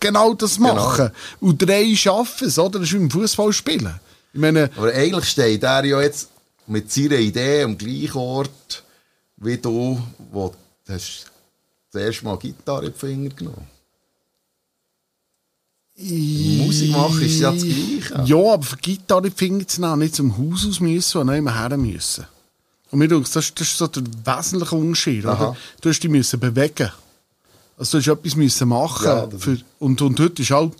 [0.00, 1.10] genau das machen.
[1.40, 2.80] Und drei schaffen es, oder?
[2.80, 4.00] Das ist wie im Fußball spielen.
[4.32, 6.28] Ich meine, Aber eigentlich steht er ja jetzt
[6.66, 8.82] mit seiner Idee am gleichen Ort
[9.36, 10.00] wie du,
[10.32, 10.52] wo
[10.86, 11.30] du hast
[11.94, 13.66] das erste Mal Gitarre in die Finger genommen
[15.96, 18.24] Musik machen ist ja das Gleiche.
[18.26, 21.76] Ja, aber für Gitarre finde ich es nicht zum Haus aus müssen, sondern immer her
[21.76, 22.26] müssen.
[22.90, 25.24] Und mir denkt, das, ist- das ist so der wesentliche Unterschied.
[25.24, 25.56] Oder?
[25.80, 26.90] Du hast dich müssen bewegen.
[27.78, 29.06] Also du hast etwas müssen machen.
[29.06, 30.72] Ja, für, und, und heute ist halt,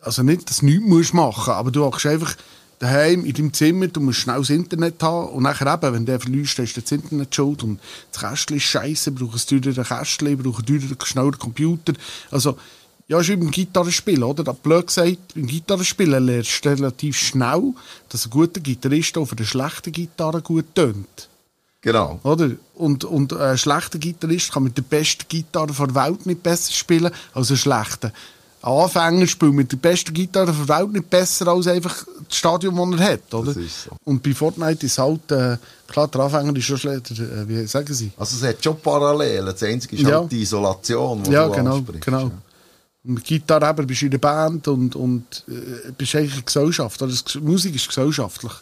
[0.00, 2.36] also nicht, dass du nichts musst machen aber du hast einfach
[2.78, 6.20] daheim in deinem Zimmer, du musst schnell das Internet haben und nachher eben, wenn der
[6.20, 7.80] verliest, dann ist das Internet schuld und
[8.12, 11.92] das Kästchen ist scheiße, braucht ein teureres Kästchen, braucht einen teureren, schnelleren Computer.
[12.30, 12.56] Also,
[13.08, 14.42] ja, ist wie beim Gitarrespielen, oder?
[14.42, 17.72] Da blöd gesagt, beim Gitarrespielen lernst du relativ schnell,
[18.08, 21.28] dass ein guter Gitarrist auch für eine schlechte Gitarre gut tönt.
[21.82, 22.18] Genau.
[22.24, 22.50] Oder?
[22.74, 27.12] Und, und ein schlechter Gitarrist kann mit der besten Gitarre der Welt nicht besser spielen
[27.32, 28.12] als ein schlechter.
[28.66, 33.00] Anfänger spielt mit der besten Gitarre der Welt nicht besser als einfach das Stadion, das
[33.00, 33.34] er hat.
[33.34, 33.52] Oder?
[33.52, 33.60] So.
[34.04, 35.56] Und bei Fortnite ist halt, äh,
[35.86, 38.10] klar, der Anfänger ist schon schlechter, äh, wie sagen sie?
[38.16, 39.46] Also es hat schon Parallelen.
[39.46, 40.20] Das Einzige ist Ja.
[40.20, 42.04] halt die Isolation, die Ja, du genau, ansprichst.
[42.04, 42.20] genau.
[42.22, 42.30] ja.
[43.04, 47.00] Mit Gitarre eben bist du in der Band und, und äh, bist eigentlich Gesellschaft.
[47.00, 48.52] Das, Musik ist gesellschaftlich.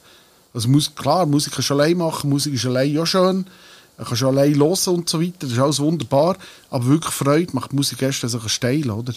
[0.52, 3.46] Also Musik, klar, Musik kannst du allein machen, Musik ist allein ja schön.
[3.96, 6.36] Du kannst allein hören und so weiter, das ist alles wunderbar.
[6.68, 9.14] Aber wirklich Freude macht Musik erst, wenn du steilen oder?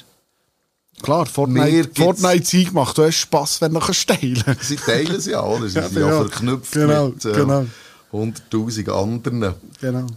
[1.02, 5.42] Klar, Fortnite, gibt's- Fortnite-Sieg macht erst Spass, wenn du kannst steilen Sie teilen es ja,
[5.44, 5.68] oder?
[5.70, 6.18] Sie Ja, sind ja, ja.
[6.26, 7.66] verknüpft Genau, mit äh, genau.
[8.12, 9.54] 100'000 anderen.
[9.80, 10.08] Genau.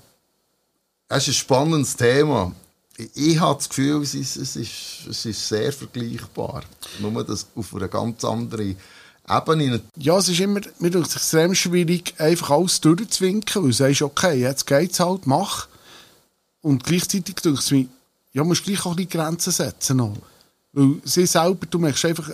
[1.08, 2.52] Es ist ein spannendes Thema.
[2.96, 4.72] Ich, ich habe das Gefühl, es ist, es, ist,
[5.08, 6.62] es ist sehr vergleichbar.
[6.98, 8.76] Nur das auf einer ganz anderen
[9.28, 9.80] Ebene.
[9.96, 14.40] Ja, es ist immer mir es extrem schwierig, einfach alles durchzuwinken, weil du sagst, okay,
[14.40, 15.68] jetzt geht's halt, mach.
[16.62, 17.86] Und gleichzeitig tut es mir,
[18.32, 19.98] ja, musst gleich auch bisschen Grenzen setzen.
[19.98, 20.16] Noch.
[20.72, 22.30] Weil sie selber, du merkst einfach,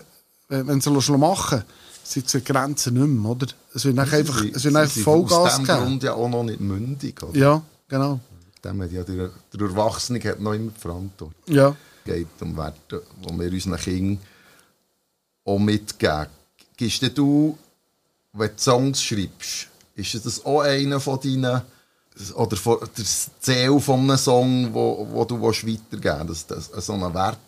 [0.48, 1.64] wenn sie es machen
[2.08, 3.46] sie sehen die Grenzen nicht mehr, oder?
[3.74, 5.78] Es wird nachher einfach, Sie- es wird sie einfach Vollgas Aus dem geben.
[5.78, 7.20] Grund ja auch noch nicht mündig.
[7.22, 7.36] Oder?
[7.36, 8.20] Ja, genau.
[8.62, 11.34] Dem hat ja der, der Erwachsene hat noch immer die Verantwortung.
[11.46, 11.74] Ja.
[12.04, 14.18] Es geht um Werte, die wir unseren Kindern
[15.44, 16.26] auch mitgeben.
[16.76, 17.58] Gibst du,
[18.32, 19.66] wenn du Songs schreibst,
[19.96, 21.62] ist das auch einer von deinen,
[22.34, 22.56] oder
[22.94, 27.38] das Ziel von einem Song, wo, wo du weitergeben willst, dass du so einen Wert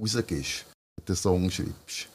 [0.00, 0.64] rausgibst,
[0.96, 2.06] wenn du einen Song schreibst?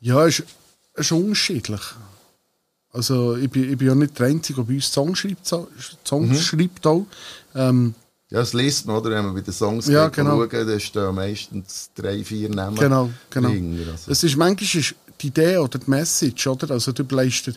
[0.00, 0.48] Ja, es ist,
[0.94, 1.80] ist unterschiedlich.
[2.92, 5.46] Also, ich bin, ich bin ja nicht der Einzige, der bei uns Songs schreibt.
[5.46, 5.68] so-
[6.04, 6.34] Songs Mhm.
[6.36, 7.06] schreibt auch.
[7.54, 7.94] Ähm,
[8.30, 9.10] Ja, das liest man, oder?
[9.10, 10.40] Wenn man bei den Songs Ja, genau.
[10.42, 13.48] schaut, dann stehen meistens drei, vier Namen Genau, genau.
[13.48, 13.92] dahinter.
[13.92, 16.70] Also, Es ist manchmal ist die Idee oder die Message, oder?
[16.72, 17.54] Also du dir,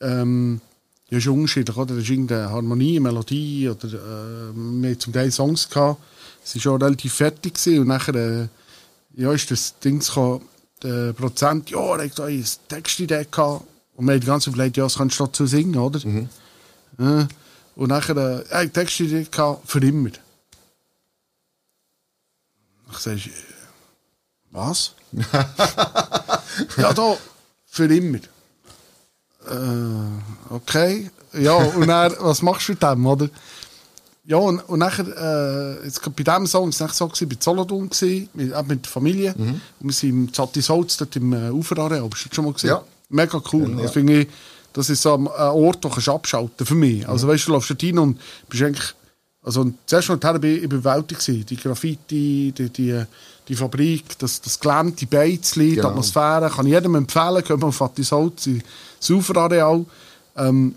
[0.00, 0.60] ähm,
[1.08, 1.94] ja, ist unterschiedlich, oder?
[1.94, 6.00] Da ist irgendeine Harmonie, Melodie oder äh, wir hatten zum Teil Songs gehabt.
[6.44, 8.48] Es war schon relativ fertig gewesen, und nachher äh,
[9.14, 10.42] ja, ist das Ding gekommen,
[10.82, 13.64] der Prozent, ja, er hat da eine Textidee gehabt.
[13.96, 16.00] Und wir haben die ganze Zeit überlegt, ja, das kannst du dazu singen, oder?
[16.98, 17.28] Ja.
[17.76, 20.10] Und nachher, äh, er hat Textidee gehabt, für immer.
[22.90, 23.32] Ich sage, äh,
[24.50, 24.94] was?
[26.76, 27.16] ja, da,
[27.66, 28.18] für immer.
[29.48, 31.10] Äh, okay.
[31.32, 33.28] Ja, und dann, was machst du mit dem, oder?
[34.30, 37.90] Ja, und, und nachher, äh, jetzt bei diesem Song, es war so, gewesen, bei Solothurn,
[37.90, 39.34] gewesen, mit, auch mit der Familie.
[39.36, 42.08] Und wir sind im Zattisholz, dort im äh, Uferareal.
[42.12, 42.70] Hast du das schon mal gesehen?
[42.70, 42.82] Ja.
[43.08, 43.68] Mega cool.
[43.76, 43.82] Ja.
[43.82, 44.28] Das finde ich,
[44.72, 47.08] das ist so ein Ort, den du abschalten für mich.
[47.08, 48.94] Also weißt du, läufst dort rein und bist eigentlich,
[49.42, 51.46] also und zuerst noch bin ich überwältigt gewesen.
[51.46, 53.02] Die Graffiti, die, die,
[53.48, 55.88] die Fabrik, das, das Gelände, die Beizli, die Genau.
[55.88, 59.84] Atmosphäre, kann ich jedem empfehlen, gehen wir auf Fattisholz, ins Uferareal.
[60.36, 60.76] Ähm,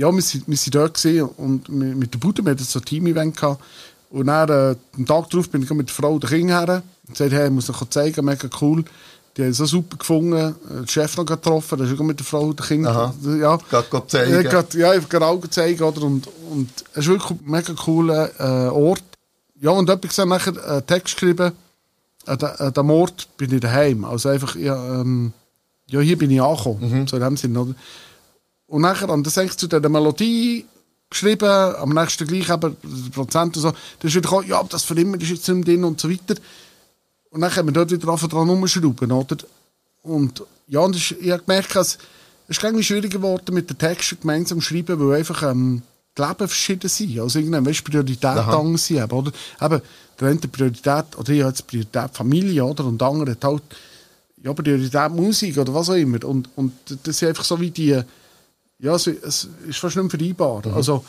[0.00, 2.84] ja, wir sind, wir sind dort gewesen und mit der Bude, wir hatten so ein
[2.86, 3.62] Team-Event gehabt.
[4.08, 6.82] Und dann, äh, am Tag darauf bin ich mit der Frau und den Kindern her
[7.06, 8.82] und gesagt, hey, ich muss euch zeigen, mega cool.
[9.36, 12.24] Die haben es so super gefunden, äh, den Chef noch getroffen, der ist mit der
[12.24, 13.12] Frau und den Kindern.
[13.40, 14.32] Ja, Gerade zeigen.
[14.32, 16.02] ja, grad, ja, ich auch gezeigt, oder?
[16.02, 19.02] Und, und es ist wirklich ein mega cooler äh, Ort.
[19.60, 21.52] Ja, und jemand hat nachher einen Text geschrieben,
[22.24, 24.06] an an dem Ort bin ich daheim.
[24.06, 25.34] Also einfach, ja, ähm,
[25.88, 27.06] ja hier bin ich angekommen.
[27.06, 27.74] So in dem Sinne, oder?
[28.70, 30.64] Und nachher haben das eigentlich zu dieser Melodie
[31.10, 32.72] geschrieben, am nächsten gleich der
[33.12, 33.70] Prozent und so.
[33.70, 36.08] Dann ist wieder gekommen, ja, das für immer das ist jetzt nicht drin und so
[36.08, 36.40] weiter.
[37.30, 39.36] Und dann haben wir dort wieder angefangen dran rumschrauben, oder?
[40.02, 41.98] Und ja, und ist, ich habe gemerkt, es
[42.46, 45.82] es ist irgendwie schwieriger geworden mit den Texten gemeinsam zu schreiben, weil einfach ähm,
[46.16, 47.20] die Leben verschieden sind.
[47.20, 49.32] Also irgendwann, weißt du, Prioritäten anders sind, oder?
[49.60, 49.82] Eben,
[50.18, 52.84] der eine Priorität, oder ich habe jetzt Priorität Familie, oder?
[52.84, 53.62] Und der andere hat halt,
[54.42, 56.24] ja, Priorität Musik, oder was auch immer.
[56.24, 56.72] Und, und
[57.04, 58.00] das sind einfach so wie die,
[58.80, 60.62] ja, es, es ist fast nicht mehr vereinbar.
[60.74, 61.04] Also,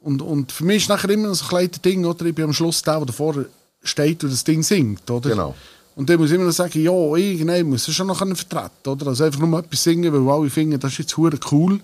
[0.00, 2.24] und, und für mich ist nachher immer so ein kleines Ding, oder?
[2.26, 3.44] Ich bin am Schluss der, der davor
[3.82, 5.30] steht und das Ding singt, oder?
[5.30, 5.54] Genau.
[5.96, 8.88] Und dann muss ich immer noch sagen, ja, irgendwann muss es schon noch können vertreten,
[8.88, 9.08] oder?
[9.08, 11.80] Also einfach nur etwas singen, weil alle finden, das ist jetzt hure cool.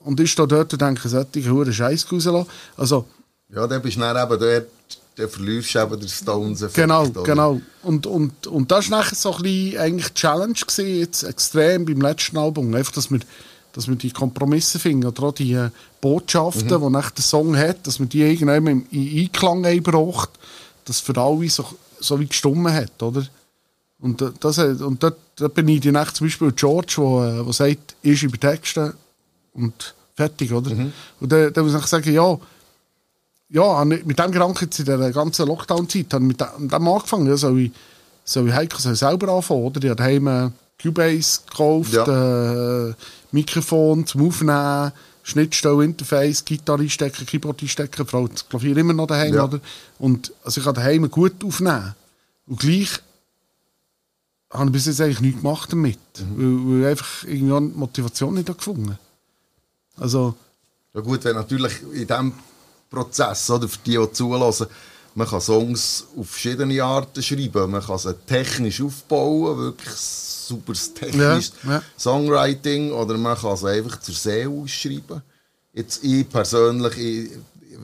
[0.00, 2.48] Und ich stehe dort und denke, solche hure Scheiß rauslassen.
[2.76, 3.06] Also,
[3.52, 4.66] Ja, dann bist du dann eben dort,
[5.16, 6.74] dann verlierst du eben den Stones-Effekt.
[6.74, 7.22] genau, oder?
[7.22, 7.60] genau.
[7.82, 11.84] Und, und, und das war nachher so ein bisschen eigentlich die Challenge gewesen, jetzt extrem
[11.84, 12.72] beim letzten Album.
[12.74, 13.20] Einfach, dass wir,
[13.72, 17.86] dass wir die Kompromisse finden, oder auch die äh, Botschaften, die nachher der Song hat,
[17.86, 20.30] dass wir die irgendwann in in Einklang einbracht,
[20.84, 21.64] dass für alle so,
[22.00, 23.24] so wie gestummen hat, oder?
[24.00, 27.46] Und, äh, das, hat- und dort, dort bin ich die Nacht zum Beispiel George, der
[27.46, 28.94] äh, sagt, ich schreibe Texte
[29.52, 30.70] und fertig, oder?
[31.20, 32.38] Und dann, dann muss ich sagen, ja,
[33.52, 37.26] ja, mit dem Gedanken in der ganzen Lockdown-Zeit habe ich mit dem, mit dem angefangen.
[37.26, 37.72] Ja, soll ich,
[38.24, 39.94] soll ich Heiko soll selber anfangen, oder?
[39.94, 40.50] Daheim äh,
[40.82, 42.94] Cubase gekauft, äh,
[43.32, 49.34] Mikrofon zum Aufnehmen, Schnittstelle, Interface, Gitarre einstecken, Keyboard einstecken, Frau das Klavier immer noch daheim,
[49.34, 49.44] Ja.
[49.44, 49.60] oder?
[49.98, 51.94] Und also ich kann daheim gut aufnehmen.
[52.46, 52.90] Und gleich
[54.50, 55.98] habe ich bis jetzt eigentlich nichts gemacht damit.
[56.36, 58.98] Weil, weil ich einfach irgendwie die Motivation nicht gefunden
[59.96, 60.34] Also,
[60.94, 62.32] Ja gut, wenn natürlich in diesem
[62.90, 64.66] Prozess, oder, für die, die zulassen,
[65.20, 67.70] man kann Songs auf verschiedene Arten schreiben.
[67.70, 71.82] Man kann sie technisch aufbauen, wirklich superes technisches Ja, ja.
[71.98, 75.20] Songwriting, oder man kann sie einfach zur Seele ausschreiben.
[75.74, 77.30] Jetzt ich persönlich, ich,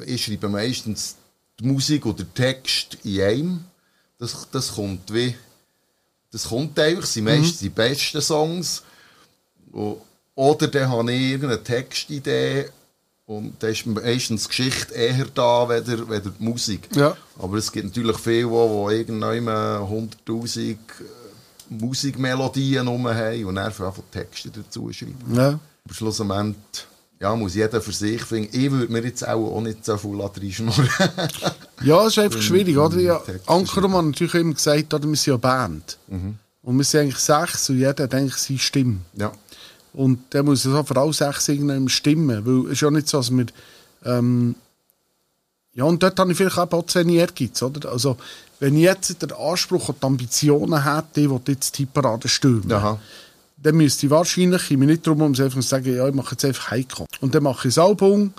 [0.06, 1.16] ich schreibe meistens
[1.60, 3.64] die Musik oder Text in einem.
[4.18, 5.34] Das, das kommt wie,
[6.32, 8.82] das kommt einfach, das sind meistens die besten Songs.
[10.34, 12.70] Oder dann habe ich irgendeine Textidee
[13.26, 16.88] und dann ist meistens die Geschichte eher da, weder, weder die Musik.
[16.94, 17.16] Ja.
[17.38, 20.76] Aber es gibt natürlich viele, die, irgendwann 100'000 äh,
[21.68, 25.16] Musikmelodien rum haben und dann einfach Texte dazu schreiben.
[25.34, 25.58] ja.
[25.84, 26.56] Aber schlussendlich
[27.20, 28.48] ja, muss jeder für sich finden.
[28.52, 30.88] Ich würde mir jetzt auch, auch nicht so viel reinschnurren.
[31.82, 32.98] Ja, es ist einfach schwierig, oder?
[32.98, 35.98] Ja, Ankermann hat natürlich immer gesagt, wir sind ja eine Band.
[36.62, 38.98] Und wir sind eigentlich sechs und jeder hat eigentlich seine Stimme.
[39.14, 39.32] ja.
[39.96, 42.44] Und der muss es auch für alle sechs irgendwann stimmen.
[42.44, 43.46] Weil es ist ja nicht so, dass wir.
[44.04, 44.54] Ähm,
[45.72, 47.90] ja, und dort habe ich vielleicht auch zu wenig Ehrgeiz, oder?
[47.90, 48.16] Also,
[48.60, 52.72] wenn ich jetzt den Anspruch und die Ambitionen hätte, ich will jetzt die Parade stürmen,
[52.72, 52.98] Aha.
[53.56, 56.32] dann müsste ich wahrscheinlich, ich mich nicht darum, um einfach zu sagen, ja, ich mache
[56.32, 57.06] jetzt einfach Heiko.
[57.20, 58.32] Und dann mache ich das Album,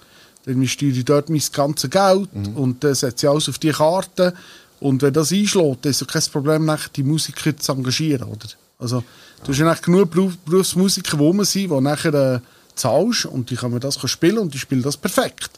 [0.45, 4.33] dann investiere ich dort mein ganzes Geld und dann setze ich alles auf die Karte.
[4.79, 8.47] Und wenn das einschlägt, dann ist es kein Problem, nachher die Musiker zu engagieren, oder?
[8.79, 9.03] Also,
[9.43, 12.39] du hast ja nachher genug Beruf, Berufsmusiker, die rum sind, die nachher äh,
[12.75, 15.51] zahlst und die können das spielen und die spielen das perfekt.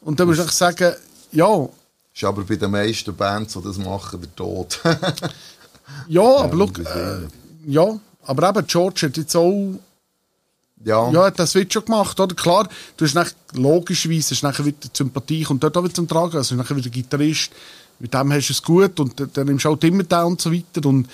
[0.00, 0.94] Und dann musst du sagen,
[1.32, 1.68] ja,
[2.14, 4.80] Ist aber bei den meisten Bands, die das machen, der Tod.
[6.06, 7.18] Ja, aber und das äh,
[7.66, 9.72] ja, aber eben George hat jetzt auch
[10.84, 11.10] Ja.
[11.10, 12.34] ja, das wird schon gemacht, oder?
[12.34, 16.06] Klar, du hast nach, logischerweise hast nachher wieder die Sympathie kommt dort auch wieder zum
[16.06, 17.50] Tragen, also nachher wieder Gitarrist,
[17.98, 20.40] mit dem hast du es gut und dann- dann nimmst du halt immer da und
[20.40, 21.08] so weiter und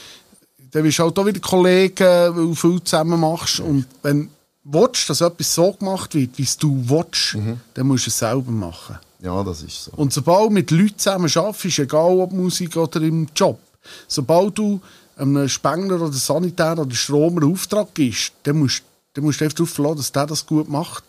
[0.75, 4.29] dann bist du halt auch wieder Kollegen, weil du viel zusammen machst und wenn du
[4.65, 7.37] willst, dass etwas so gemacht wird, wie es du willst,
[7.75, 8.99] dann musst du es selber machen.
[9.21, 9.93] ja, das ist so.
[9.95, 13.61] Und sobald du mit Leuten zusammen arbeitest, egal ob Musik oder im Job,
[14.09, 14.81] sobald du
[15.17, 19.57] einem Spengler oder Sanitär oder Stromer einen Auftrag gibst, dann musst, dann musst du einfach
[19.57, 21.05] darauf verlassen, dass der das gut macht.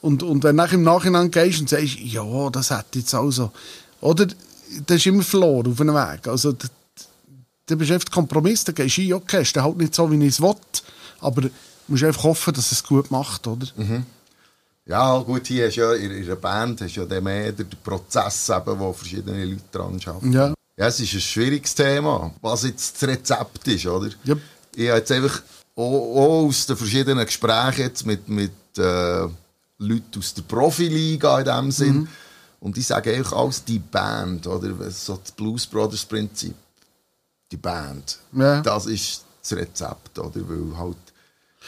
[0.00, 3.52] Und, und wenn du im Nachhinein gehst und sagst, ja, das hat jetzt also,
[4.00, 4.26] oder,
[4.86, 6.26] dann ist immer verloren auf einem Weg.
[6.26, 6.52] Also,
[7.66, 10.16] dann bist du einfach Kompromiss, dann gehst du ein, okay, ist halt nicht so, wie
[10.26, 10.54] ich es will,
[11.20, 11.50] aber du
[11.88, 13.66] musst einfach hoffen, dass es gut macht, oder?
[14.84, 17.68] Ja, gut, hier hast du ja in in einer Band hast ja dann mehr den
[17.84, 20.32] Prozess, eben, wo verschiedene Leute dran arbeiten.
[20.32, 20.54] Ja.
[20.76, 24.10] Ja, es ist ein schwieriges Thema, was jetzt das Rezept ist, oder?
[24.24, 24.34] Ja.
[24.74, 25.42] Ich habe jetzt einfach
[25.76, 29.26] auch, auch aus den verschiedenen Gesprächen jetzt mit, mit äh,
[29.78, 32.08] Leuten aus der Profiliga in dem Sinn, Mhm.
[32.60, 34.90] und die sagen eigentlich alles die Band, oder?
[34.90, 36.54] So das Blues Brothers Prinzip.
[37.52, 38.18] Die Band.
[38.32, 38.62] Ja.
[38.62, 40.40] Das ist das Rezept, oder?
[40.48, 40.96] Weil halt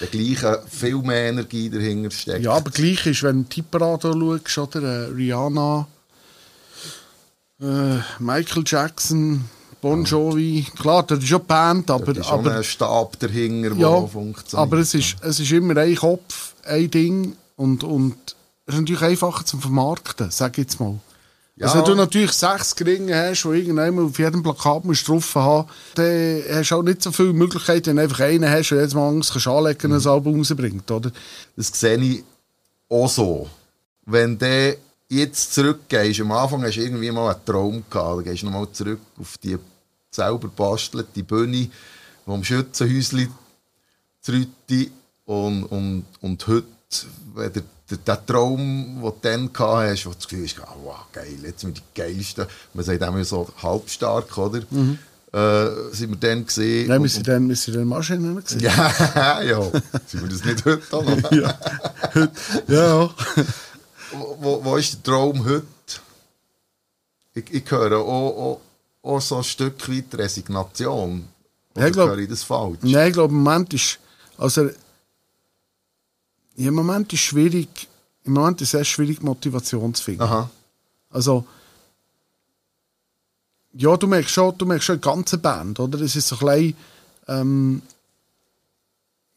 [0.01, 2.45] der gleiche viel mehr Energie dahinter steckt.
[2.45, 5.87] Ja, aber gleich ist, wenn du Tipperado schaust, oder äh, Rihanna,
[7.61, 9.45] äh, Michael Jackson,
[9.81, 13.79] Bon Jovi, klar, das ist schon die Band, aber, Da aber, ein Stab dahinter, der
[13.79, 14.55] ja, funktioniert.
[14.55, 18.17] aber es, ist, es ist immer ein Kopf, ein Ding und, und
[18.67, 20.99] es ist natürlich einfacher zum Vermarkten, sag ich jetzt mal.
[21.57, 21.67] Ja.
[21.67, 25.69] Also wenn du natürlich sechs Geringe hast, die irgendjemand auf jedem Plakat musst drauf haben
[25.95, 28.95] dann hast du auch nicht so viele Möglichkeiten, wenn du einfach einen hast, der jedes
[28.95, 31.13] Mal Angst kannst anlegen und ein Album rausbringt, oder?
[31.57, 32.25] Das sehe ich
[32.89, 33.49] auch so.
[34.05, 34.77] Wenn du
[35.09, 38.73] jetzt zurückgehst, am Anfang hast du irgendwie mal einen Traum gehabt, dann gehst du nochmal
[38.73, 39.57] zurück auf die
[40.11, 41.69] selber bastelte Bühne,
[42.27, 43.29] wo am Schützenhäuschen
[44.27, 44.91] Rütti
[45.25, 46.67] und, und, und heute,
[47.35, 47.63] wenn der,
[47.97, 48.59] der, der Traum,
[48.97, 51.77] den du dann gehabt hast, wo du das Gefühl hast, ah, wow, geil, jetzt sind
[51.77, 54.59] wir die Geilsten, man sagt immer so halbstark, oder?
[55.33, 56.87] Äh, sind wir dann gesehen.
[56.89, 58.61] Nein, wir sind dann, wir sind dann Maschinen gesehen.
[58.61, 59.63] Ja, ja.
[60.07, 61.31] Sind wir das nicht heute noch?
[61.33, 61.59] ja.
[62.69, 63.11] ja.
[64.13, 65.67] Wo, wo, wo ist der Traum heute?
[67.35, 68.61] Ich, ich höre auch, auch,
[69.11, 71.27] auch so ein Stück weit Resignation.
[71.75, 72.79] Oder Ja, ich glaub- höre ich das falsch?
[72.83, 73.99] Nein, ich glaube, im Moment ist,
[74.39, 74.71] also,
[76.57, 77.89] ja, im Moment ist schwierig,
[78.25, 80.23] im Moment ist es schwierig, Motivation zu finden.
[80.23, 80.51] Aha.
[81.11, 81.47] Also,
[83.73, 86.01] ja, du merkst schon, du merkst schon die ganze Band, oder?
[86.01, 86.75] Es ist so klein,
[87.29, 87.83] ähm,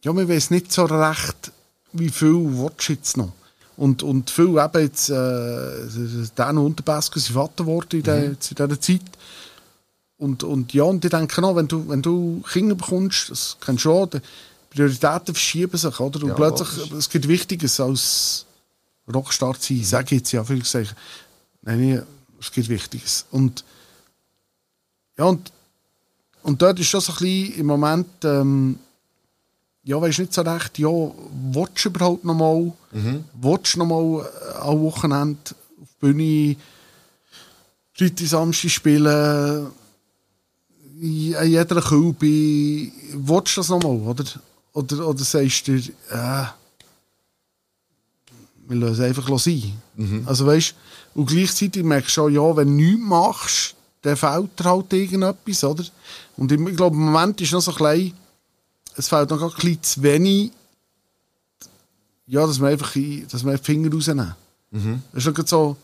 [0.04, 1.52] ja, man weiß nicht so recht,
[1.94, 3.32] wie viel willst du jetzt noch.
[3.78, 8.82] Und, und viel eben jetzt, äh, Dan Unterbesker sind Vater geworden in, der, in dieser
[8.82, 9.02] Zeit.
[10.18, 13.86] Und, und ja, und ich denke auch, wenn du, wenn du Kinder bekommst, das kennst
[13.86, 14.22] du schon,
[14.70, 16.22] Prioritäten verschieben sich, oder?
[16.24, 16.94] Und Ja, plötzlich, logisch.
[16.98, 18.46] es gibt Wichtiges als
[19.14, 20.96] Rockstar zu sein, sage ich jetzt ja, viel gesagt.
[21.62, 22.02] Nein, nee,
[22.40, 23.26] es gibt Wichtiges.
[23.32, 23.64] Und
[25.18, 25.52] ja, und,
[26.44, 28.78] und dort ist schon so ein bisschen im Moment, ähm,
[29.84, 32.72] ja, weisst nicht so recht, ja, willst du überhaupt noch mal,
[33.34, 35.40] willst du noch mal äh, am Wochenende
[35.82, 36.56] auf die Bühne
[37.94, 39.72] Freitag, Samstag spielen,
[41.00, 44.24] in jeder willst du das noch mal, oder?
[44.78, 46.46] Oder, oder sagst du äh,
[48.70, 49.74] wir lassen es einfach sein.
[50.28, 50.76] Also weißt
[51.16, 55.64] und gleichzeitig merkst du schon, ja, wenn du nichts machst, dann fehlt dir halt irgendetwas,
[55.64, 55.84] oder?
[56.36, 58.14] Und ich, ich glaube, im Moment ist noch so klein,
[58.96, 60.52] es fehlt noch ein bisschen zu wenig,
[62.28, 64.36] ja, dass wir einfach in- dass wir die Finger rausnehmen.
[65.14, 65.78] Das ist noch so,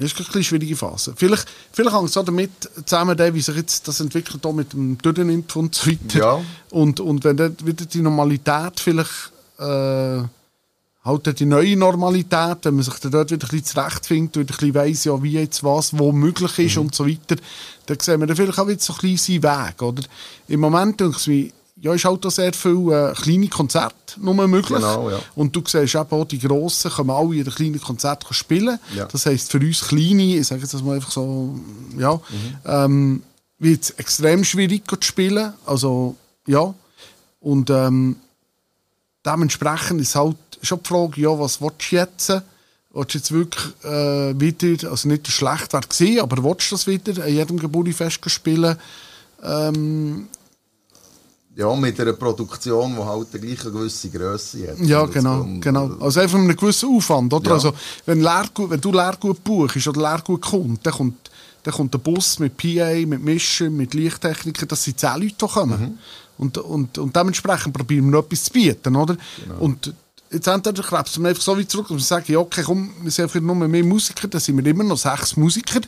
[0.00, 1.12] das ist eine schwierige Phase.
[1.16, 2.50] Vielleicht, vielleicht hängt es auch damit
[2.84, 6.18] zusammen, wie sich jetzt das entwickelt auch mit dem Dürrenimpf und so weiter.
[6.18, 6.40] Ja.
[6.70, 10.22] Und, und wenn dann wieder die Normalität vielleicht äh,
[11.04, 14.46] halt die neue Normalität, wenn man sich dann dort wieder ein bisschen zurechtfindet und ein
[14.46, 16.82] bisschen weiss, ja, wie jetzt was, wo möglich ist Mhm.
[16.82, 17.36] und so weiter,
[17.86, 20.02] dann sehen wir dann vielleicht auch wieder so ein bisschen seinen Weg, oder?
[20.48, 24.78] Im Moment denke ich ja, ist halt auch sehr viel äh, kleine Konzerte nur möglich.
[24.78, 25.18] Genau, ja.
[25.34, 28.78] Und du siehst eben auch, die Grossen können alle in den kleinen Konzerten spielen.
[28.94, 29.06] Ja.
[29.06, 31.58] Das heisst, für uns Kleine, ich sage jetzt das mal einfach so,
[31.96, 32.20] ja, Mhm.
[32.66, 33.22] ähm,
[33.58, 35.52] wird es extrem schwierig zu spielen.
[35.66, 36.16] Also,
[36.46, 36.74] ja.
[37.40, 38.16] Und ähm,
[39.24, 42.28] dementsprechend ist halt schon die Frage, ja, was willst du jetzt?
[42.92, 46.86] Willst du jetzt wirklich äh, wieder, also nicht schlecht wäre gesehen, aber willst du das
[46.86, 48.76] wieder an jedem Geburtstagsfest spielen?
[49.42, 50.28] Ähm,
[51.60, 54.78] Ja, mit einer Produktion, die halt eine gleiche gewisse Größe hat.
[54.80, 55.90] Ja, Und das genau, kommt- genau.
[56.00, 57.48] Also einfach mit einem gewissen Aufwand, oder?
[57.48, 57.54] Ja.
[57.54, 57.72] Also,
[58.06, 61.30] wenn, Lehrgut, wenn du Lehrgut buchst oder Lehrgut kommt, dann kommt
[61.62, 65.80] dann kommt der Bus mit PA, mit Mischen, mit Lichttechniker, das sind zehn Leute, kommen.
[65.80, 65.98] Mhm.
[66.38, 69.14] Und, und, und dementsprechend probieren wir noch etwas zu bieten, oder?
[69.44, 69.60] Genau.
[69.60, 69.92] Und
[70.30, 73.10] jetzt entweder krebsen wir einfach so weit zurück, dass wir sagen, ja, okay, komm, wir
[73.10, 75.80] sind einfach nur mehr Musiker, dann sind wir immer noch sechs Musiker.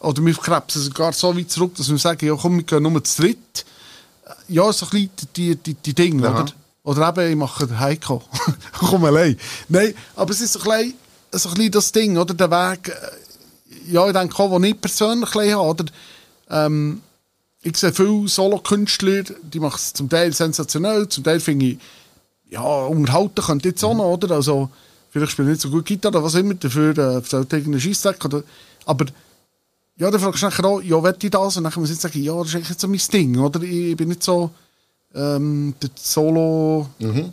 [0.00, 3.04] Oder wir krebsen sogar so weit zurück, dass wir sagen, ja, komm, wir gehen nur
[3.04, 3.66] zu dritt.
[4.48, 6.42] Ja, so ein bisschen die, die, die Dinge, Aha.
[6.42, 6.52] oder?
[6.84, 8.22] Oder eben, ich mache den Heiko.
[8.72, 9.38] komm allein.
[9.68, 10.94] Nein, aber es ist so ein bisschen,
[11.32, 12.34] so ein bisschen das Ding, oder?
[12.34, 15.84] Der Weg, äh, ja, ich denke auch, den ich persönlich habe, oder?
[16.50, 17.00] Ähm,
[17.62, 21.78] ich sehe viele Solo-Künstler, die machen es zum Teil sensationell, zum Teil finde ich,
[22.50, 24.34] ja, unterhalten könnte jetzt auch noch, oder?
[24.34, 24.68] Also,
[25.10, 28.24] vielleicht spiele ich nicht so gut Gitarre oder was immer, dafür äh, sollte irgendeinen Scheissdreck,
[28.24, 28.42] oder?
[28.84, 29.06] Aber,
[29.96, 31.56] ja, dann fragst du nachher auch, ja, will ich das?
[31.56, 33.62] Und dann muss ich sagen, ja, das ist eigentlich so mein Ding, oder?
[33.62, 34.50] Ich bin nicht so,
[35.14, 36.88] ähm, der Solo,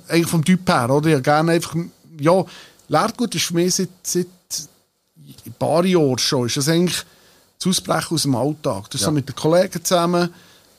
[0.07, 1.07] eigentlich vom Typ her, oder?
[1.07, 1.76] Ich habe gerne einfach,
[2.20, 2.43] ja,
[2.89, 4.28] Lehrgut ist für mich seit, seit
[5.45, 7.03] ein paar Jahren schon, ist das eigentlich
[7.57, 8.89] das Ausbrechen aus dem Alltag.
[8.89, 9.05] Das Ja.
[9.07, 10.30] so mit den Kollegen zusammen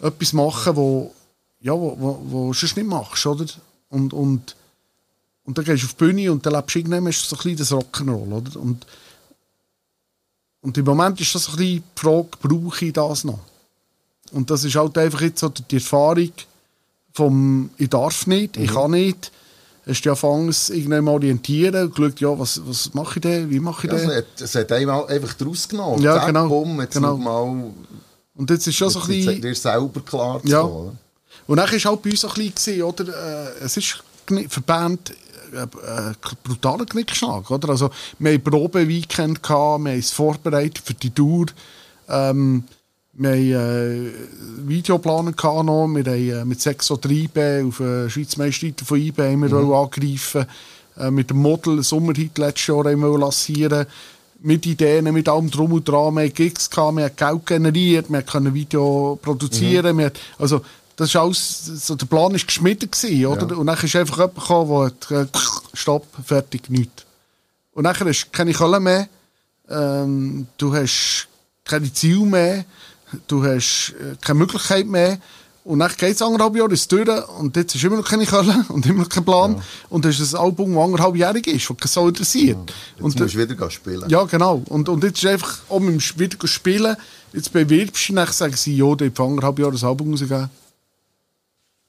[0.00, 1.14] etwas machen, wo,
[1.60, 3.46] ja, wo, wo, wo du sonst nicht machst, oder?
[3.90, 4.56] Und, und,
[5.44, 7.56] und dann gehst du auf die Bühne und dann lebst du irgendwann so ein bisschen
[7.56, 8.60] das Rock'n'Roll, oder?
[8.60, 8.86] Und,
[10.62, 13.38] und im Moment ist das ein bisschen die Frage, brauche ich das noch?
[14.32, 16.30] Und das ist halt einfach jetzt so die Erfahrung
[17.12, 19.32] vom «Ich darf nicht, ich kann nicht».
[19.86, 23.50] Hast du ja angefangen, irgendwann mal orientieren und geschaut, ja, was, was mache ich denn,
[23.50, 24.16] wie mache ich Ja, es, denn?
[24.18, 26.02] hat, es hat einmal einfach draus genommen.
[26.02, 26.48] Ja, Zack, genau.
[26.48, 27.16] Bumm, jetzt Genau.
[27.16, 27.72] mal
[28.36, 29.42] Und jetzt ist schon so ein jetzt bisschen...
[29.42, 30.60] dir selber klar zu Ja.
[30.62, 30.98] kommen,
[31.46, 33.08] Und dann war halt bei uns ein bisschen, oder?
[33.08, 34.48] Äh, es ist gni-
[35.50, 37.70] Band äh, äh, brutaler Knickschlag, oder?
[37.70, 41.46] Also, wir hatten Probe-Weekend, wir haben es vorbereitet für die Tour.
[42.08, 42.64] Ähm,
[43.12, 48.08] wir haben äh, Videoplaner gehabt noch, wir haben äh, mit 6 oder IB auf äh,
[48.08, 49.72] Schweiz Meistertitel von IB mhm.
[49.72, 50.46] angegriffen.
[50.96, 53.86] Äh, mit dem Model einen Sommerhit letztes Jahr haben wir lancieren
[54.42, 56.14] mit Ideen, mit allem Drum und Dran.
[56.14, 59.98] Wir hatten Gigs, gehabt, wir haben Geld generiert, wir können Video produzieren.
[59.98, 60.62] Wir, also,
[61.00, 63.48] das ist alles, so, der Plan war geschmiedet, gewesen, oder?
[63.48, 63.56] Ja.
[63.56, 65.30] Und dann ist einfach jemand gekommen, der hat
[65.72, 67.06] Stopp, fertig, nichts.
[67.72, 69.08] Und dann hast du keine Kohle mehr,
[69.70, 71.26] ähm, du hast
[71.64, 72.64] keine Ziele mehr,
[73.28, 75.18] du hast äh, keine Möglichkeit mehr.
[75.64, 78.64] Und dann geht es anderthalb Jahre ins durch und jetzt ist immer noch keine Kohle
[78.68, 79.62] und immer noch kein Plan.
[79.88, 82.58] Und das ist ein Album, das anderthalbjährig ist, das keinen so interessiert.
[82.58, 84.10] Jetzt Und, musst du wieder spielen.
[84.10, 84.62] ja, genau.
[84.68, 86.94] Und, und jetzt ist einfach, um wieder zu spielen,
[87.32, 90.50] jetzt bewirbst du dich, dann sagen sie, ja, der vor anderthalb Jahren das Album rausgegeben.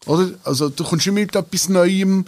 [0.05, 0.31] Oder?
[0.43, 2.25] Also, du kommst immer mit etwas Neuem.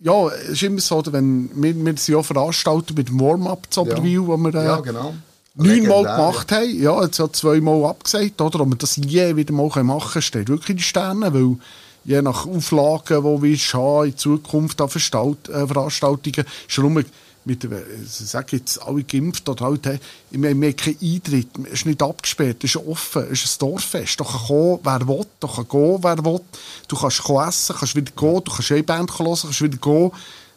[0.00, 3.82] Ja, es ist immer so, wenn wir, wir sind ja veranstaltet mit dem Warm-up zu
[3.82, 5.14] Oberwil, wo wir äh, Ja, genau.
[5.54, 6.80] neunmal gemacht haben.
[6.82, 8.60] Ja, jetzt hat zweimal abgesagt, oder?
[8.60, 11.56] Ob wir das je wieder mal machen können, steht wirklich in den Sternen, weil
[12.04, 16.46] je nach Auflagen, die wir haben in Zukunft an Verstalt, äh, Veranstaltungen,
[16.78, 17.04] rum
[17.44, 19.98] mit, ich sage jetzt, alle geimpft oder halt, hey,
[20.30, 23.62] ich meine, wir haben keinen Eintritt, es ist nicht abgesperrt, es ist offen, es ist
[23.62, 26.40] ein Dorffest, da kann kommen, wer will, da kann gehen, wer will,
[26.88, 30.12] du kannst essen, kannst wieder gehen, du kannst eine Band hören, kannst wieder gehen, du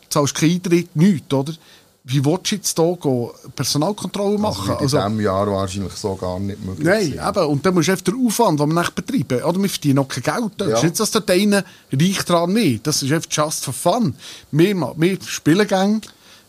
[0.09, 1.53] zahlst keinen Eintritt, nichts, oder?
[2.05, 4.67] Wie willst du jetzt hier gehen, Personalkontrolle machen?
[4.67, 7.29] Wird in diesem Jahr wahrscheinlich so gar nicht möglich Nein, sein.
[7.29, 7.45] eben.
[7.47, 9.41] Und dann musst du einfach den Aufwand, den wir nicht betreiben.
[9.41, 10.51] Oder wir verdienen noch kein Geld.
[10.57, 10.75] Das Ja.
[10.75, 11.63] ist nicht, dass der eine
[11.93, 12.86] reicht daran nicht.
[12.86, 14.15] Das ist einfach just for fun.
[14.51, 16.01] Wir, wir spielen gerne.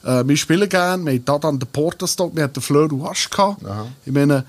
[0.05, 1.05] Äh, wir spielen gerne.
[1.05, 3.65] Wir haben da dann den Portastock, wir hatten den Fleur Wasch gehabt.
[3.65, 3.87] Aha.
[4.05, 4.45] Ich meine,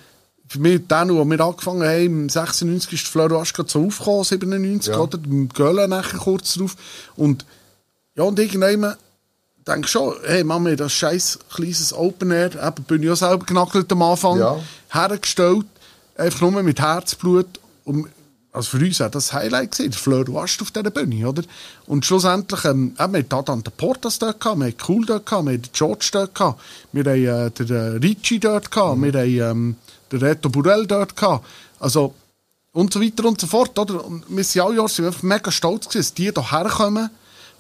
[0.48, 3.86] für mich, dann, als wir angefangen haben, im 96 ist der Fleur Wasch gerade so
[3.86, 5.00] aufgekommen, 97, Ja.
[5.00, 5.18] oder?
[5.24, 6.76] Im Göhlen nachher kurz drauf.
[7.16, 7.46] Und,
[8.16, 8.96] ja, und irgendwann
[9.68, 13.92] denke schon, hey, Mama, das scheiß kleines Open Air, eben, bin ich auch selber genackelt
[13.92, 14.60] am Anfang, Ja.
[14.90, 15.66] hergestellt,
[16.16, 17.48] einfach nur mit Herzblut.
[17.84, 18.08] Und,
[18.56, 21.44] also für uns war das Highlight gewesen, der Fleur Wast auf dieser Bühne, oder?
[21.88, 25.46] Und schlussendlich, ähm, wir hatten dann den Portas dort gehabt, wir hatten Cool dort gehabt,
[25.46, 26.62] wir hatten den George dort gehabt,
[26.94, 29.76] wir haben äh, den äh, Ricci dort gehabt, wir haben ähm,
[30.12, 31.46] den Reto Burell dort gehabt.
[31.80, 32.14] Also,
[32.72, 34.06] und so weiter und so fort, oder?
[34.06, 37.10] Und wir sind alle Jahre sind wir mega stolz gewesen, dass die hierher kommen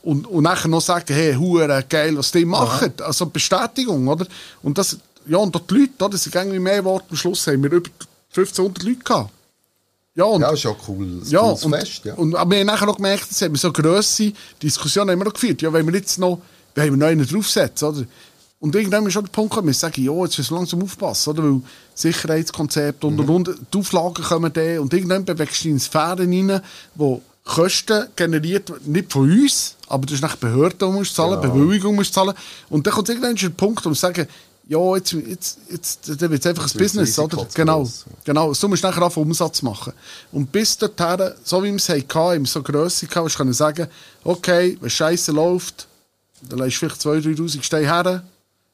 [0.01, 2.93] und, und nachher noch sagen, hey, hure geil, was die machen.
[3.01, 4.25] Also Bestätigung, oder?
[4.61, 6.09] Und das, ja, und dort die Leute, oder?
[6.09, 7.07] Das sind irgendwie mehr Worte.
[7.09, 7.89] Am Schluss haben wir über
[8.33, 9.34] 1500 Leute gehabt.
[10.15, 11.21] Ja, und, Ja, ist schon cool.
[11.25, 12.13] Ja, und, Fest, ja.
[12.15, 15.33] und aber wir haben nachher auch gemerkt, haben wir so grosse Diskussionen haben wir noch
[15.33, 15.61] geführt.
[15.61, 16.39] Ja, wenn wir jetzt noch,
[16.73, 18.05] wenn wir noch einen draufsetzen, oder?
[18.61, 21.29] Und irgendwann ist schon der Punkt gekommen, wir sagen, ja, jetzt müssen wir langsam aufpassen,
[21.31, 21.43] oder?
[21.43, 21.61] Weil
[21.93, 26.61] Sicherheitskonzept und, und, und, die Auflagen kommen dann, und irgendwann bewegst du in Sphären rein,
[26.95, 31.53] wo Kosten generiert, nicht von uns, aber das ist nach Behörden, die musst zahlen, Genau.
[31.53, 32.33] Bewilligung musst zahlen.
[32.69, 34.27] Und dann kommt irgendwann der Punkt, wo wir sagen,
[34.67, 37.47] ja, jetzt, jetzt, jetzt, dann wird es einfach ein Business, oder?
[37.53, 37.87] Genau.
[38.23, 39.93] Genau, so musst du nachher anfangen, Umsatz machen.
[40.31, 43.87] Und bis dorthin, so wie wir es hatten, so Grösse gehabt, hast du sagen,
[44.23, 45.87] okay, wenn Scheiße läuft,
[46.49, 48.23] dann lässt du vielleicht 2'000, 3'000 Steine her,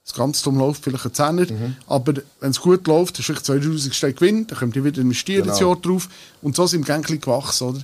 [0.03, 1.45] das ganz dumm läuft, vielleicht ein Zehner.
[1.87, 5.01] Aber wenn es gut läuft, hast du vielleicht 2000 Steine Gewinn, dann könnt ihr wieder
[5.01, 5.51] investieren Genau.
[5.53, 6.07] das Jahr drauf.
[6.41, 7.81] Und so sind wir ein gewachsen, oder?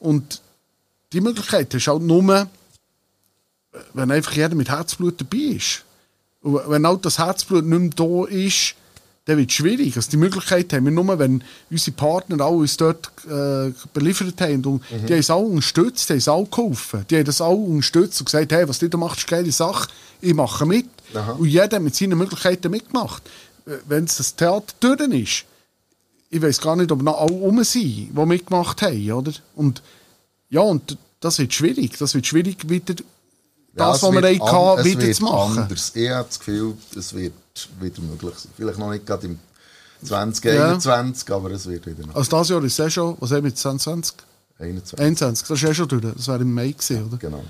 [0.00, 0.40] Und
[1.12, 2.48] die Möglichkeit hast du halt nur,
[3.92, 5.84] wenn einfach jeder mit Herzblut dabei ist.
[6.42, 8.74] Und wenn auch das Herzblut nicht mehr da ist,
[9.26, 9.96] dann wird es schwierig.
[9.96, 14.64] Also die Möglichkeit haben wir nur, wenn unsere Partner auch uns dort äh, beliefert haben.
[14.64, 17.04] Und die haben es auch unterstützt, die haben es auch geholfen.
[17.10, 19.52] Die haben das auch unterstützt und gesagt, hey, was du da machst, ist eine geile
[19.52, 19.88] Sache,
[20.20, 20.86] ich mache mit.
[21.14, 21.32] Aha.
[21.32, 23.22] Und jeder hat mit seinen Möglichkeiten mitgemacht.
[23.66, 25.44] Äh, Wenn es das Theater durch ist,
[26.30, 27.84] ich weiß gar nicht, ob noch alle rum sind,
[28.16, 29.32] die mitgemacht haben, oder?
[29.54, 29.82] Und
[30.48, 31.98] ja, und das wird schwierig.
[31.98, 32.94] Das wird schwierig, wieder
[33.74, 35.58] das, es was wir hatten, wieder zu machen.
[35.58, 35.92] Anders.
[35.94, 37.32] Ich habe das Gefühl, es wird
[37.80, 38.52] wieder möglich sein.
[38.56, 39.38] Vielleicht noch nicht gerade im
[40.02, 42.14] 2021, aber es wird wieder noch.
[42.14, 44.16] Also das Jahr ist es eh schon, was haben wir jetzt, 2020?
[44.58, 44.98] 21.
[45.00, 46.02] 21, das ist eh schon durch.
[46.16, 47.16] Das wäre im Mai gewesen, oder?
[47.16, 47.44] Genau.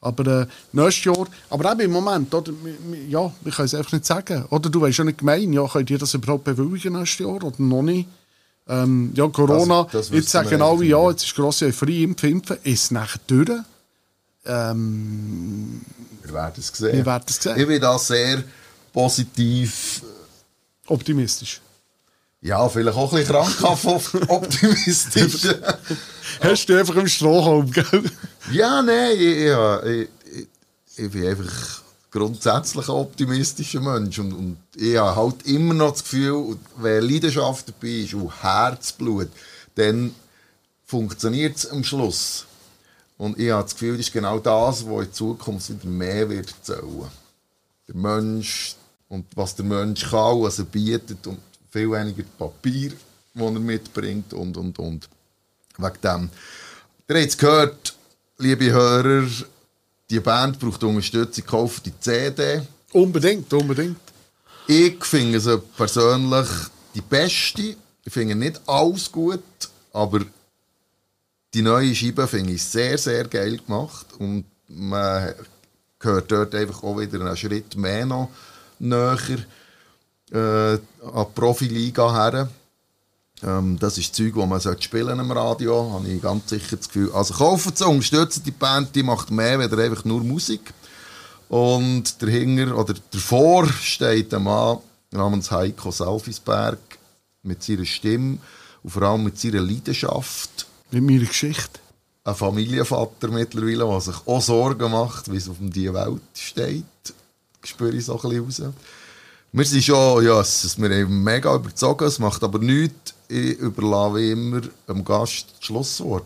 [0.00, 2.52] Aber äh, nächstes Jahr, aber eben im Moment, oder,
[3.08, 4.44] ja, ich kann es einfach nicht sagen.
[4.50, 7.54] Oder du weißt ja nicht gemein, ja, könnt ihr das überhaupt bewilligen nächstes Jahr oder
[7.58, 8.08] noch nicht?
[8.68, 12.56] Ähm, ja, Corona, Das- das jetzt sagen alle, ja, jetzt ist grosse Euphorie, impfen, impfen,
[12.64, 13.50] ist nachher durch?
[14.46, 15.80] Ähm,
[16.22, 16.92] Wir werden es sehen.
[16.92, 17.58] Wir werden es sehen.
[17.58, 18.42] Ich bin da sehr
[18.92, 20.02] positiv,
[20.86, 21.60] optimistisch.
[22.40, 25.48] ja, vielleicht auch ein bisschen krankhaft optimistisch.
[26.40, 28.04] Hast du einfach im Strohhalm, gell?
[28.52, 30.46] ja, nein, ich, ja, ich, ich,
[30.96, 36.02] ich bin einfach grundsätzlich ein optimistischer Mensch und, und ich habe halt immer noch das
[36.02, 39.28] Gefühl, wenn Leidenschaft dabei ist und Herzblut,
[39.74, 40.14] dann
[40.86, 42.46] funktioniert es am Schluss.
[43.18, 46.52] Und ich habe das Gefühl, das ist genau das, was in Zukunft wieder mehr wird
[46.62, 47.10] zählen.
[47.88, 48.76] Der Mensch
[49.08, 51.38] und was der Mensch kann, was er bietet und
[51.70, 52.92] viel weniger Papier,
[53.34, 55.08] das er mitbringt und, und, und.
[55.78, 56.30] Wegen dem.
[57.08, 57.96] Ihr habt es gehört,
[58.38, 59.26] liebe Hörer,
[60.10, 62.62] die Band braucht Unterstützung, kauft die CD.
[62.92, 64.00] Unbedingt, unbedingt.
[64.66, 66.48] Ich finde sie persönlich
[66.94, 67.76] die beste.
[68.04, 69.42] Ich finde nicht alles gut,
[69.92, 70.20] aber
[71.56, 74.06] die neue Scheibe finde ich sehr, sehr geil gemacht.
[74.18, 75.32] Und man
[75.98, 78.28] gehört dort einfach auch wieder einen Schritt mehr noch
[78.78, 79.16] näher
[80.32, 82.50] äh, an die Profiliga her.
[83.42, 87.10] Ähm, das ist Zeug, das man spielen im Radio, habe ich ganz sicher das Gefühl.
[87.12, 90.74] Also kaufen sie, unterstützen die Band, die macht mehr, als einfach nur Musik.
[91.48, 94.80] Und dahinter, oder davor steht ein Mann
[95.10, 96.78] namens Heiko Salfisberg
[97.42, 98.40] mit seiner Stimme
[98.82, 100.66] und vor allem mit seiner Leidenschaft.
[100.90, 101.80] Mit meiner Geschichte.
[102.24, 106.84] Ein Familienvater mittlerweile, der sich auch Sorgen macht, wie es auf die Welt steht.
[107.62, 108.74] Spüre ich so ein bisschen raus.
[109.52, 113.14] Wir sind schon, ja, es ist mir eben mega überzogen, es macht aber nichts.
[113.28, 116.24] Ich überlasse wie immer dem Gast das Schlusswort.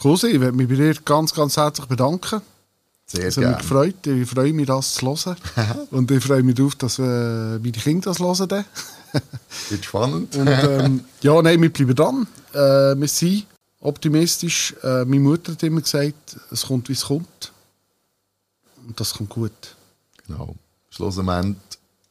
[0.00, 2.42] Cosi, ich möchte mich bei dir ganz, ganz herzlich bedanken.
[3.06, 3.56] Sehr Es hat mich gerne.
[3.62, 4.06] gefreut.
[4.06, 5.36] Ich freue mich, das zu hören.
[5.90, 8.64] Und ich freue mich darauf, dass äh, meine Kinder das hören.
[9.70, 10.36] Wird spannend.
[10.36, 12.26] Und ähm, ja, nein, wir bleiben dran.
[12.52, 13.46] Äh, wir sind
[13.80, 14.74] optimistisch.
[14.82, 17.52] Äh, meine Mutter hat immer gesagt, es kommt, wie es kommt.
[18.86, 19.52] Und das kommt gut.
[20.26, 20.54] Genau.
[20.90, 21.56] Schlussendlich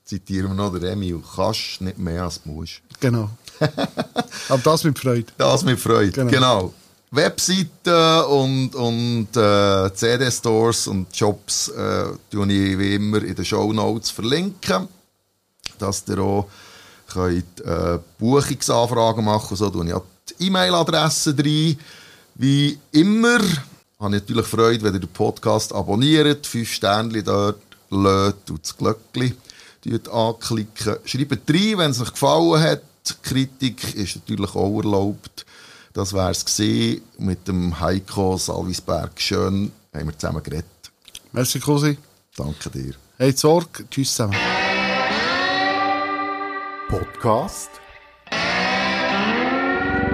[0.06, 1.22] zitieren wir noch den Emil.
[1.36, 2.82] Kannst nicht mehr als du musst.
[3.00, 3.30] Genau.
[4.50, 5.32] Aber das mit Freude.
[5.38, 6.12] Das mit Freude.
[6.12, 6.32] Genau.
[6.32, 6.74] Genau.
[7.12, 13.72] Webseiten und, und äh, CD-Stores und Shops äh, tue ich wie immer in den Show
[13.72, 14.88] Notes verlinken,
[15.78, 16.48] dass ihr auch
[17.14, 21.78] könnt, äh, Buchungsanfragen machen so tue ich auch die E-Mail-Adresse rein.
[22.36, 23.40] Wie immer
[24.00, 28.76] habe ich natürlich Freude, wenn ihr den Podcast abonniert, fünf Sternchen dort lädt und das
[28.76, 29.38] Glöckchen
[30.12, 30.98] anklicken.
[31.06, 32.84] Schreibt rein, wenn es euch gefallen hat.
[33.22, 35.46] Kritik ist natürlich auch erlaubt.
[35.94, 39.12] Das wäre es gesehen mit dem Heiko Salvisberg.
[39.20, 40.66] Schön, haben wir zusammen geredet.
[41.34, 41.98] Merci, Cosi.
[42.36, 42.94] Danke dir.
[43.18, 43.86] Hey, Sorge.
[43.90, 44.53] Tschüss zusammen.
[46.94, 47.82] Podcast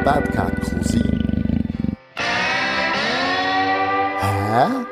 [0.05, 1.11] Bad Cat Cousin.
[4.21, 4.88] Hä?